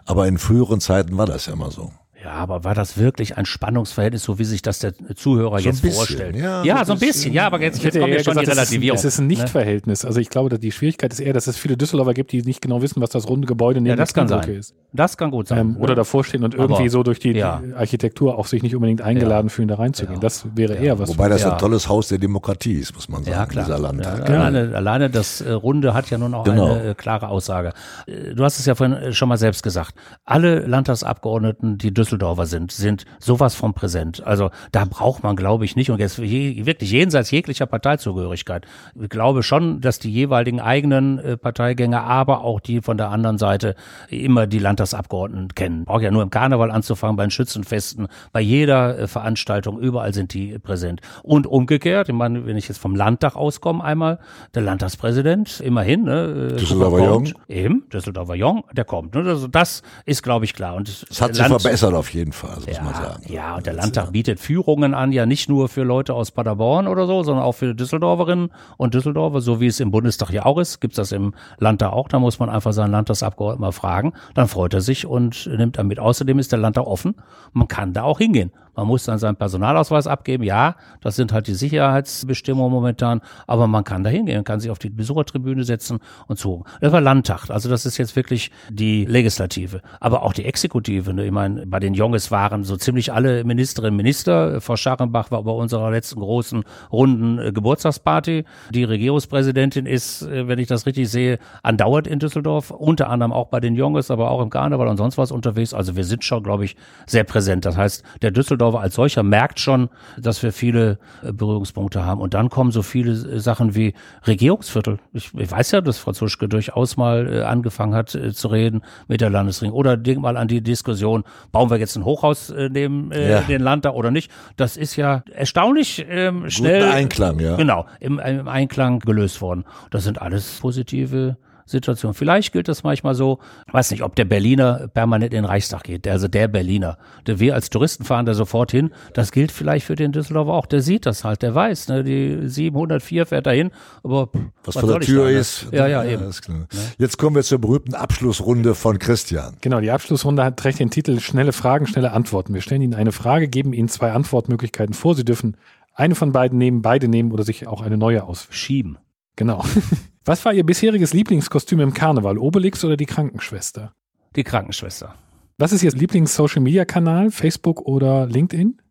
aber 0.06 0.26
in 0.26 0.38
früheren 0.38 0.80
Zeiten 0.80 1.16
war 1.16 1.26
das 1.26 1.46
ja 1.46 1.52
immer 1.52 1.70
so. 1.70 1.92
Ja, 2.22 2.32
aber 2.32 2.64
war 2.64 2.74
das 2.74 2.98
wirklich 2.98 3.38
ein 3.38 3.46
Spannungsverhältnis, 3.46 4.22
so 4.22 4.38
wie 4.38 4.44
sich 4.44 4.60
das 4.60 4.78
der 4.78 4.92
Zuhörer 5.14 5.58
so 5.58 5.64
jetzt 5.64 5.80
bisschen, 5.80 5.96
vorstellt? 5.96 6.36
Ja, 6.36 6.62
ja 6.64 6.84
so 6.84 6.92
ein 6.92 6.98
bisschen, 6.98 7.32
ja, 7.32 7.46
aber 7.46 7.62
jetzt, 7.62 7.82
jetzt 7.82 7.98
kommt 7.98 8.12
ja 8.12 8.22
schon 8.22 8.34
gesagt, 8.34 8.46
die 8.46 8.50
Relativierung. 8.50 8.98
Es 8.98 9.04
ist, 9.06 9.18
ein 9.18 9.26
ne? 9.26 9.34
Nichtverhältnis. 9.34 10.04
Also 10.04 10.20
ich 10.20 10.28
glaube, 10.28 10.58
die 10.58 10.70
Schwierigkeit 10.70 11.12
ist 11.14 11.20
eher, 11.20 11.32
dass 11.32 11.46
es 11.46 11.56
viele 11.56 11.78
Düsseldorfer 11.78 12.12
gibt, 12.12 12.32
die 12.32 12.42
nicht 12.42 12.60
genau 12.60 12.82
wissen, 12.82 13.00
was 13.00 13.08
das 13.08 13.26
runde 13.26 13.46
Gebäude 13.46 13.80
neben 13.80 13.88
ja, 13.88 13.96
das 13.96 14.12
kann 14.12 14.28
sein. 14.28 14.46
ist. 14.50 14.74
Das 14.92 15.16
kann 15.16 15.30
gut 15.30 15.48
sein. 15.48 15.58
Ähm, 15.58 15.76
oder 15.78 15.94
davor 15.94 16.22
stehen 16.22 16.44
und 16.44 16.54
irgendwie 16.54 16.82
aber, 16.82 16.90
so 16.90 17.02
durch 17.02 17.20
die, 17.20 17.32
ja. 17.32 17.62
Architektur 17.74 18.36
auch 18.38 18.46
sich 18.46 18.62
nicht 18.62 18.74
unbedingt 18.74 19.00
eingeladen 19.00 19.48
ja. 19.48 19.54
fühlen, 19.54 19.68
da 19.68 19.76
reinzugehen. 19.76 20.16
Ja. 20.16 20.20
Das 20.20 20.44
wäre 20.54 20.74
eher 20.74 20.98
was. 20.98 21.08
Wobei 21.08 21.30
das 21.30 21.46
ein 21.46 21.56
tolles 21.56 21.88
Haus 21.88 22.08
der 22.08 22.18
Demokratie 22.18 22.74
ist, 22.74 22.94
muss 22.94 23.08
man 23.08 23.24
sagen, 23.24 23.34
ja, 23.34 23.46
klar. 23.46 23.64
dieser 23.64 23.78
Landtag. 23.78 24.28
Alleine, 24.28 24.76
alleine 24.76 25.08
das 25.08 25.40
äh, 25.40 25.52
Runde 25.52 25.94
hat 25.94 26.10
ja 26.10 26.18
nun 26.18 26.34
auch 26.34 26.44
genau. 26.44 26.74
eine 26.74 26.90
äh, 26.90 26.94
klare 26.94 27.28
Aussage. 27.28 27.72
Äh, 28.06 28.34
du 28.34 28.44
hast 28.44 28.58
es 28.58 28.66
ja 28.66 28.74
vorhin 28.74 29.14
schon 29.14 29.30
mal 29.30 29.38
selbst 29.38 29.62
gesagt. 29.62 29.94
Alle 30.26 30.66
Landtagsabgeordneten, 30.66 31.78
die 31.78 31.94
Düsseldorfer 31.94 32.09
sind, 32.46 32.72
sind 32.72 32.90
sind 32.90 33.04
sowas 33.18 33.54
von 33.54 33.74
präsent. 33.74 34.26
Also 34.26 34.50
da 34.72 34.84
braucht 34.84 35.22
man, 35.22 35.36
glaube 35.36 35.64
ich, 35.64 35.76
nicht, 35.76 35.90
und 35.90 36.00
jetzt 36.00 36.20
wirklich 36.20 36.90
jenseits 36.90 37.30
jeglicher 37.30 37.66
Parteizugehörigkeit, 37.66 38.66
ich 39.00 39.08
glaube 39.08 39.42
schon, 39.42 39.80
dass 39.80 39.98
die 39.98 40.10
jeweiligen 40.10 40.60
eigenen 40.60 41.18
äh, 41.18 41.36
Parteigänger, 41.36 42.02
aber 42.02 42.42
auch 42.42 42.60
die 42.60 42.80
von 42.80 42.96
der 42.96 43.10
anderen 43.10 43.38
Seite 43.38 43.74
immer 44.08 44.46
die 44.46 44.58
Landtagsabgeordneten 44.58 45.54
kennen. 45.54 45.84
Braucht 45.84 46.02
ja 46.02 46.10
nur 46.10 46.22
im 46.22 46.30
Karneval 46.30 46.70
anzufangen, 46.70 47.16
bei 47.16 47.24
den 47.24 47.30
Schützenfesten, 47.30 48.08
bei 48.32 48.40
jeder 48.40 48.98
äh, 48.98 49.06
Veranstaltung, 49.06 49.78
überall 49.78 50.12
sind 50.12 50.34
die 50.34 50.58
präsent. 50.58 51.00
Und 51.22 51.46
umgekehrt, 51.46 52.08
ich 52.08 52.14
meine, 52.14 52.46
wenn 52.46 52.56
ich 52.56 52.68
jetzt 52.68 52.78
vom 52.78 52.94
Landtag 52.94 53.36
auskomme 53.36 53.82
einmal, 53.82 54.18
der 54.54 54.62
Landtagspräsident, 54.62 55.60
immerhin, 55.60 56.04
ne, 56.04 56.50
äh, 56.52 56.56
Düsseldorfer 56.56 57.04
Jong. 57.04 57.32
Eben, 57.48 57.88
Düsseldorfer 57.92 58.34
Jong, 58.34 58.64
der 58.72 58.84
kommt. 58.84 59.14
Ne, 59.14 59.22
also 59.22 59.46
das 59.46 59.82
ist, 60.04 60.22
glaube 60.22 60.44
ich, 60.44 60.54
klar. 60.54 60.74
Und 60.74 60.88
es 60.88 61.20
hat 61.20 61.34
sich 61.34 61.46
verbessert 61.46 61.94
auf 62.00 62.12
jeden 62.12 62.32
Fall. 62.32 62.54
Also 62.54 62.70
ja, 62.70 62.82
man 62.82 62.94
sagen. 62.94 63.22
Ja, 63.28 63.56
und 63.56 63.66
der 63.66 63.74
Landtag 63.74 64.12
bietet 64.12 64.40
Führungen 64.40 64.94
an, 64.94 65.12
ja 65.12 65.26
nicht 65.26 65.48
nur 65.48 65.68
für 65.68 65.82
Leute 65.82 66.14
aus 66.14 66.30
Paderborn 66.30 66.88
oder 66.88 67.06
so, 67.06 67.22
sondern 67.22 67.44
auch 67.44 67.52
für 67.52 67.74
Düsseldorferinnen 67.74 68.50
und 68.76 68.94
Düsseldorfer, 68.94 69.40
so 69.40 69.60
wie 69.60 69.66
es 69.66 69.78
im 69.80 69.90
Bundestag 69.90 70.30
ja 70.30 70.44
auch 70.44 70.58
ist, 70.58 70.80
gibt's 70.80 70.96
das 70.96 71.12
im 71.12 71.34
Landtag 71.58 71.92
auch. 71.92 72.08
Da 72.08 72.18
muss 72.18 72.38
man 72.38 72.50
einfach 72.50 72.72
seinen 72.72 72.90
Landtagsabgeordneten 72.90 73.60
mal 73.60 73.72
fragen. 73.72 74.14
Dann 74.34 74.48
freut 74.48 74.74
er 74.74 74.80
sich 74.80 75.06
und 75.06 75.46
nimmt 75.46 75.78
damit. 75.78 76.00
Außerdem 76.00 76.38
ist 76.38 76.52
der 76.52 76.58
Landtag 76.58 76.86
offen. 76.86 77.14
Man 77.52 77.68
kann 77.68 77.92
da 77.92 78.02
auch 78.02 78.18
hingehen. 78.18 78.50
Man 78.80 78.86
muss 78.86 79.04
dann 79.04 79.18
seinen 79.18 79.36
Personalausweis 79.36 80.06
abgeben. 80.06 80.42
Ja, 80.42 80.74
das 81.02 81.14
sind 81.14 81.34
halt 81.34 81.46
die 81.48 81.52
Sicherheitsbestimmungen 81.52 82.72
momentan, 82.72 83.20
aber 83.46 83.66
man 83.66 83.84
kann 83.84 84.02
da 84.04 84.08
hingehen, 84.08 84.42
kann 84.42 84.58
sich 84.58 84.70
auf 84.70 84.78
die 84.78 84.88
Besuchertribüne 84.88 85.64
setzen 85.64 85.98
und 86.28 86.38
so. 86.38 86.64
Das 86.80 86.90
war 86.90 87.02
Landtag. 87.02 87.50
Also 87.50 87.68
das 87.68 87.84
ist 87.84 87.98
jetzt 87.98 88.16
wirklich 88.16 88.50
die 88.70 89.04
Legislative. 89.04 89.82
Aber 90.00 90.22
auch 90.22 90.32
die 90.32 90.46
Exekutive. 90.46 91.12
Ne? 91.12 91.26
Ich 91.26 91.30
meine, 91.30 91.66
bei 91.66 91.78
den 91.78 91.92
Jonges 91.92 92.30
waren 92.30 92.64
so 92.64 92.74
ziemlich 92.78 93.12
alle 93.12 93.44
Ministerinnen 93.44 93.92
und 93.92 93.98
Minister. 93.98 94.62
Frau 94.62 94.76
Scharrenbach 94.76 95.30
war 95.30 95.42
bei 95.42 95.50
unserer 95.50 95.90
letzten 95.90 96.20
großen 96.20 96.64
runden 96.90 97.38
äh, 97.38 97.52
Geburtstagsparty. 97.52 98.44
Die 98.70 98.84
Regierungspräsidentin 98.84 99.84
ist, 99.84 100.22
äh, 100.22 100.48
wenn 100.48 100.58
ich 100.58 100.68
das 100.68 100.86
richtig 100.86 101.10
sehe, 101.10 101.38
andauert 101.62 102.06
in 102.06 102.18
Düsseldorf. 102.18 102.70
Unter 102.70 103.10
anderem 103.10 103.34
auch 103.34 103.48
bei 103.48 103.60
den 103.60 103.74
Jonges, 103.74 104.10
aber 104.10 104.30
auch 104.30 104.40
im 104.40 104.48
Karneval 104.48 104.88
und 104.88 104.96
sonst 104.96 105.18
was 105.18 105.32
unterwegs. 105.32 105.74
Also 105.74 105.96
wir 105.96 106.04
sind 106.04 106.24
schon, 106.24 106.42
glaube 106.42 106.64
ich, 106.64 106.76
sehr 107.06 107.24
präsent. 107.24 107.66
Das 107.66 107.76
heißt, 107.76 108.02
der 108.22 108.30
Düsseldorf 108.30 108.69
Düsseldorfer 108.70 108.80
als 108.80 108.94
solcher 108.94 109.22
merkt 109.22 109.60
schon, 109.60 109.88
dass 110.18 110.42
wir 110.42 110.52
viele 110.52 110.98
äh, 111.22 111.32
Berührungspunkte 111.32 112.04
haben. 112.04 112.20
Und 112.20 112.34
dann 112.34 112.48
kommen 112.50 112.70
so 112.70 112.82
viele 112.82 113.12
äh, 113.12 113.40
Sachen 113.40 113.74
wie 113.74 113.94
Regierungsviertel. 114.26 114.98
Ich, 115.12 115.32
ich 115.34 115.50
weiß 115.50 115.72
ja, 115.72 115.80
dass 115.80 115.98
Frau 115.98 116.12
Zuschke 116.12 116.48
durchaus 116.48 116.96
mal 116.96 117.32
äh, 117.32 117.42
angefangen 117.42 117.94
hat 117.94 118.10
zu 118.10 118.48
reden 118.48 118.82
mit 119.08 119.20
der 119.20 119.30
Landesregierung. 119.30 119.78
Oder 119.78 119.96
denk 119.96 120.20
mal 120.20 120.36
an 120.36 120.48
die 120.48 120.60
Diskussion, 120.62 121.24
bauen 121.52 121.70
wir 121.70 121.78
jetzt 121.78 121.96
ein 121.96 122.04
Hochhaus 122.04 122.52
neben 122.70 123.10
ja. 123.12 123.42
den 123.42 123.62
Landtag 123.62 123.94
oder 123.94 124.10
nicht? 124.10 124.30
Das 124.56 124.76
ist 124.76 124.96
ja 124.96 125.22
erstaunlich 125.32 126.04
ähm, 126.08 126.48
schnell. 126.50 126.80
Guten 126.80 126.92
Einklang, 126.92 127.40
ja. 127.40 127.56
Genau, 127.56 127.86
im, 128.00 128.18
im 128.18 128.48
Einklang 128.48 129.00
gelöst 129.00 129.40
worden. 129.40 129.64
Das 129.90 130.04
sind 130.04 130.20
alles 130.20 130.58
positive 130.60 131.36
Situation. 131.70 132.14
Vielleicht 132.14 132.52
gilt 132.52 132.68
das 132.68 132.82
manchmal 132.82 133.14
so, 133.14 133.38
weiß 133.72 133.90
nicht, 133.90 134.02
ob 134.02 134.16
der 134.16 134.24
Berliner 134.24 134.88
permanent 134.88 135.32
in 135.32 135.42
den 135.42 135.44
Reichstag 135.44 135.84
geht, 135.84 136.06
also 136.06 136.28
der 136.28 136.48
Berliner. 136.48 136.98
Der 137.26 137.40
wir 137.40 137.54
als 137.54 137.70
Touristen 137.70 138.04
fahren 138.04 138.26
da 138.26 138.34
sofort 138.34 138.70
hin. 138.70 138.90
Das 139.14 139.32
gilt 139.32 139.52
vielleicht 139.52 139.86
für 139.86 139.94
den 139.94 140.12
Düsseldorfer 140.12 140.52
auch. 140.52 140.66
Der 140.66 140.82
sieht 140.82 141.06
das 141.06 141.24
halt, 141.24 141.42
der 141.42 141.54
weiß, 141.54 141.88
ne, 141.88 142.04
die 142.04 142.48
704 142.48 143.26
fährt 143.26 143.46
da 143.46 143.50
hin, 143.50 143.70
aber 144.02 144.28
was, 144.64 144.76
was 144.76 144.80
vor 144.80 144.92
der 144.92 145.00
Tür 145.00 145.24
da, 145.24 145.30
ne? 145.30 145.38
ist. 145.38 145.66
Ja, 145.72 145.86
ja, 145.86 146.04
eben. 146.04 146.22
Ja, 146.22 146.66
Jetzt 146.98 147.18
kommen 147.18 147.36
wir 147.36 147.42
zur 147.42 147.58
berühmten 147.58 147.94
Abschlussrunde 147.94 148.74
von 148.74 148.98
Christian. 148.98 149.56
Genau, 149.60 149.80
die 149.80 149.90
Abschlussrunde 149.90 150.44
hat 150.44 150.56
trägt 150.56 150.80
den 150.80 150.90
Titel 150.90 151.20
Schnelle 151.20 151.52
Fragen, 151.52 151.86
schnelle 151.86 152.12
Antworten. 152.12 152.54
Wir 152.54 152.60
stellen 152.60 152.82
Ihnen 152.82 152.94
eine 152.94 153.12
Frage, 153.12 153.48
geben 153.48 153.72
Ihnen 153.72 153.88
zwei 153.88 154.12
Antwortmöglichkeiten 154.12 154.94
vor. 154.94 155.14
Sie 155.14 155.24
dürfen 155.24 155.56
eine 155.94 156.14
von 156.14 156.32
beiden 156.32 156.58
nehmen, 156.58 156.82
beide 156.82 157.08
nehmen 157.08 157.32
oder 157.32 157.44
sich 157.44 157.66
auch 157.66 157.82
eine 157.82 157.96
neue 157.96 158.24
ausschieben. 158.24 158.98
Genau. 159.40 159.64
Was 160.26 160.44
war 160.44 160.52
Ihr 160.52 160.66
bisheriges 160.66 161.14
Lieblingskostüm 161.14 161.80
im 161.80 161.94
Karneval? 161.94 162.36
Obelix 162.36 162.84
oder 162.84 162.98
die 162.98 163.06
Krankenschwester? 163.06 163.94
Die 164.36 164.44
Krankenschwester. 164.44 165.14
Was 165.56 165.72
ist 165.72 165.82
Ihr 165.82 165.92
Lieblings-Social-Media-Kanal? 165.92 167.30
Facebook 167.30 167.80
oder 167.80 168.26
LinkedIn? 168.26 168.82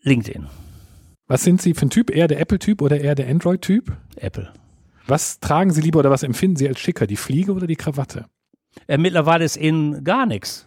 LinkedIn. 0.00 0.46
Was 1.26 1.42
sind 1.42 1.60
Sie 1.60 1.74
für 1.74 1.84
ein 1.84 1.90
Typ? 1.90 2.10
Eher 2.10 2.26
der 2.26 2.40
Apple-Typ 2.40 2.80
oder 2.80 2.98
eher 2.98 3.14
der 3.14 3.28
Android-Typ? 3.28 3.94
Apple. 4.16 4.50
Was 5.06 5.40
tragen 5.40 5.72
Sie 5.72 5.82
lieber 5.82 5.98
oder 5.98 6.10
was 6.10 6.22
empfinden 6.22 6.56
Sie 6.56 6.66
als 6.66 6.80
schicker? 6.80 7.06
Die 7.06 7.16
Fliege 7.16 7.52
oder 7.52 7.66
die 7.66 7.76
Krawatte? 7.76 8.24
Äh, 8.86 8.96
mittlerweile 8.96 9.44
ist 9.44 9.58
in 9.58 10.04
gar 10.04 10.24
nichts. 10.24 10.66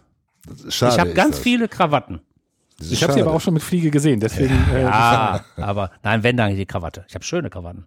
Schade 0.68 0.94
ich 0.94 1.00
habe 1.00 1.14
ganz 1.14 1.34
das. 1.34 1.42
viele 1.42 1.66
Krawatten. 1.66 2.20
Ich 2.90 3.02
habe 3.02 3.12
sie 3.12 3.22
aber 3.22 3.32
auch 3.32 3.40
schon 3.40 3.54
mit 3.54 3.62
Fliege 3.62 3.90
gesehen, 3.90 4.20
deswegen. 4.20 4.54
Ja, 4.72 5.44
äh, 5.56 5.62
aber 5.62 5.90
nein, 6.02 6.22
wenn 6.22 6.36
dann 6.36 6.56
die 6.56 6.66
Krawatte. 6.66 7.04
Ich 7.08 7.14
habe 7.14 7.24
schöne 7.24 7.50
Krawatten. 7.50 7.86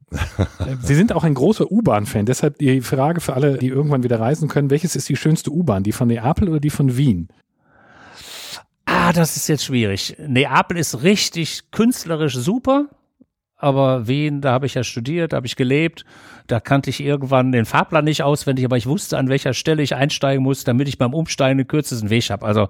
sie 0.82 0.96
sind 0.96 1.14
auch 1.14 1.24
ein 1.24 1.34
großer 1.34 1.72
U-Bahn-Fan, 1.72 2.26
deshalb 2.26 2.58
die 2.60 2.82
Frage 2.82 3.22
für 3.22 3.34
alle, 3.34 3.58
die 3.58 3.68
irgendwann 3.68 4.04
wieder 4.04 4.20
reisen 4.20 4.48
können: 4.48 4.70
Welches 4.70 4.96
ist 4.96 5.10
die 5.10 5.16
schönste 5.16 5.52
U-Bahn? 5.52 5.84
Die 5.84 5.92
von 5.92 6.08
Neapel 6.08 6.50
oder 6.50 6.60
die 6.60 6.70
von 6.70 6.98
Wien? 6.98 7.30
Ah, 8.86 9.14
das 9.14 9.36
ist 9.36 9.48
jetzt 9.48 9.66
schwierig. 9.66 10.16
Neapel 10.20 10.78
ist 10.78 11.04
richtig 11.04 11.72
künstlerisch 11.72 12.36
super, 12.36 12.88
aber 13.58 14.08
Wien, 14.08 14.42
da 14.42 14.52
habe 14.52 14.66
ich 14.66 14.76
ja 14.76 14.84
studiert, 14.84 15.34
da 15.34 15.38
habe 15.38 15.48
ich 15.48 15.56
gelebt. 15.56 16.06
Da 16.48 16.60
kannte 16.60 16.90
ich 16.90 17.02
irgendwann 17.02 17.52
den 17.52 17.66
Fahrplan 17.66 18.06
nicht 18.06 18.22
auswendig, 18.22 18.66
aber 18.66 18.78
ich 18.78 18.86
wusste, 18.86 19.18
an 19.18 19.30
welcher 19.30 19.54
Stelle 19.54 19.82
ich 19.82 19.96
einsteigen 19.96 20.44
muss, 20.44 20.64
damit 20.64 20.88
ich 20.88 20.98
beim 20.98 21.14
Umsteigen 21.14 21.58
den 21.58 21.68
kürzesten 21.68 22.10
Weg 22.10 22.30
habe. 22.30 22.46
Also 22.46 22.70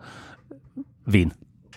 Wien. 1.05 1.33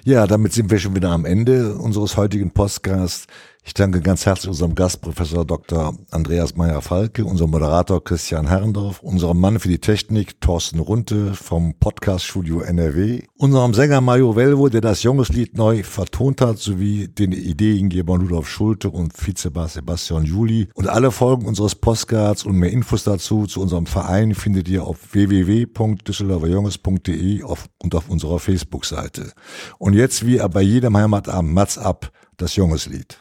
Ja, 0.08 0.26
damit 0.26 0.54
sind 0.54 0.70
wir 0.70 0.78
schon 0.78 0.96
wieder 0.96 1.10
am 1.10 1.26
Ende 1.26 1.74
unseres 1.74 2.16
heutigen 2.16 2.50
Podcasts. 2.50 3.26
Ich 3.68 3.74
danke 3.74 4.00
ganz 4.00 4.24
herzlich 4.24 4.48
unserem 4.48 4.74
Gast, 4.74 5.02
Professor 5.02 5.44
Dr. 5.44 5.94
Andreas 6.10 6.56
Meyer-Falke, 6.56 7.26
unserem 7.26 7.50
Moderator 7.50 8.02
Christian 8.02 8.48
Herrendorf, 8.48 9.02
unserem 9.02 9.38
Mann 9.38 9.60
für 9.60 9.68
die 9.68 9.78
Technik 9.78 10.40
Thorsten 10.40 10.78
Runte 10.78 11.34
vom 11.34 11.74
Podcast-Studio 11.74 12.62
NRW, 12.62 13.24
unserem 13.36 13.74
Sänger 13.74 14.00
Mario 14.00 14.34
Velvo, 14.34 14.70
der 14.70 14.80
das 14.80 15.02
Jungeslied 15.02 15.58
neu 15.58 15.82
vertont 15.82 16.40
hat, 16.40 16.56
sowie 16.56 17.08
den 17.08 17.32
Ideengeber 17.32 18.16
Rudolf 18.16 18.48
Schulte 18.48 18.88
und 18.88 19.12
Vizebass 19.14 19.74
Sebastian 19.74 20.24
Juli. 20.24 20.70
Und 20.72 20.88
alle 20.88 21.10
Folgen 21.10 21.44
unseres 21.44 21.74
Postcards 21.74 22.46
und 22.46 22.56
mehr 22.56 22.72
Infos 22.72 23.04
dazu 23.04 23.44
zu 23.44 23.60
unserem 23.60 23.84
Verein 23.84 24.34
findet 24.34 24.66
ihr 24.70 24.84
auf 24.84 25.12
www.düsseldorferjunges.de 25.12 27.42
und 27.42 27.94
auf 27.94 28.08
unserer 28.08 28.38
Facebook-Seite. 28.38 29.32
Und 29.76 29.92
jetzt 29.92 30.24
wie 30.24 30.38
bei 30.38 30.62
jedem 30.62 30.96
Heimatabend 30.96 31.52
Mats 31.52 31.76
ab, 31.76 32.10
das 32.38 32.56
Jungeslied. 32.56 33.18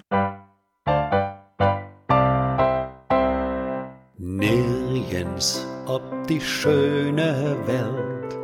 Nirgends 4.20 5.64
ob 5.86 6.02
die 6.28 6.42
schöne 6.42 7.56
Welt 7.68 8.36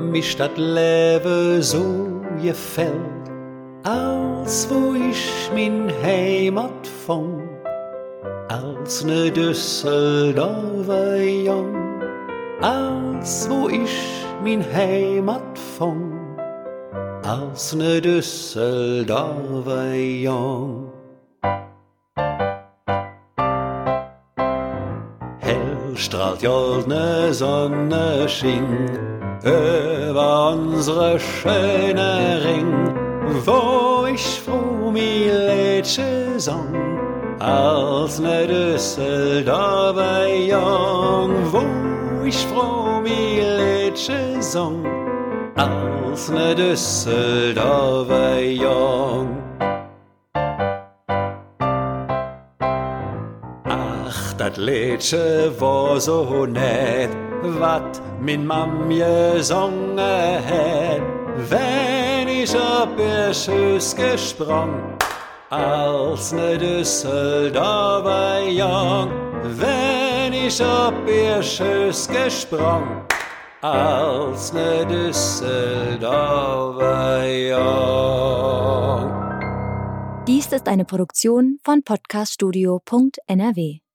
mich 0.00 0.34
dat 0.34 0.58
Leben 0.58 1.62
so 1.62 2.20
gefällt, 2.42 3.30
als 3.84 4.68
wo 4.68 4.94
ich 4.94 5.48
min 5.54 5.92
Heimat 6.02 6.88
fang, 7.06 7.48
als 8.48 9.04
ne 9.04 9.30
Düsseldorfer 9.30 11.22
Jung, 11.22 12.02
als 12.60 13.48
wo 13.48 13.68
ich 13.68 14.24
min 14.42 14.64
Heimat 14.74 15.56
fang, 15.78 16.18
als 17.22 17.76
ne 17.76 18.00
Düsseldorfer 18.00 19.94
Jung. 19.94 20.99
Strahlt 26.00 26.40
goldne 26.40 27.32
Sonne 27.34 28.26
schien 28.28 28.88
über 29.44 30.52
unsere 30.52 31.20
schöne 31.20 32.40
Ring, 32.42 32.72
wo 33.44 34.06
ich 34.06 34.40
froh 34.40 34.90
mi 34.90 35.28
Lädsche 35.28 36.38
sang, 36.38 36.74
als 37.38 38.18
ne 38.18 38.46
Düsseldorfer 38.46 40.26
Jung, 40.28 41.32
wo 41.52 42.24
ich 42.24 42.38
froh 42.46 43.00
mi 43.02 43.40
Lädsche 43.40 44.40
sang, 44.40 44.84
als 45.56 46.30
ne 46.30 46.54
Düsseldorfer 46.54 48.40
Jung. 48.40 49.36
Dat 54.40 54.56
Liedje 54.56 55.52
war 55.58 56.00
so 56.00 56.46
nett, 56.46 57.10
wat 57.58 58.00
min 58.20 58.46
Mam 58.46 58.88
gesungen 58.88 59.98
het, 60.44 61.02
wenn 61.50 62.28
ich 62.28 62.54
op 62.54 62.98
ihr 62.98 63.34
Schüss 63.34 63.94
gesprang, 63.94 64.96
als 65.50 66.32
ne 66.32 66.58
Düsseldorfer 66.58 68.48
Jung, 68.48 69.10
wenn 69.60 70.32
ich 70.32 70.62
op 70.62 70.94
ihr 71.06 71.42
Schüss 71.42 72.08
gesprang, 72.08 73.04
als 73.60 74.54
ne 74.54 74.86
Düsseldorfer 74.86 77.26
Jung. 77.50 79.12
Dies 80.26 80.52
ist 80.52 80.66
eine 80.66 80.86
Produktion 80.86 81.58
von 81.62 81.82
podcaststudio.nrw. 81.82 83.89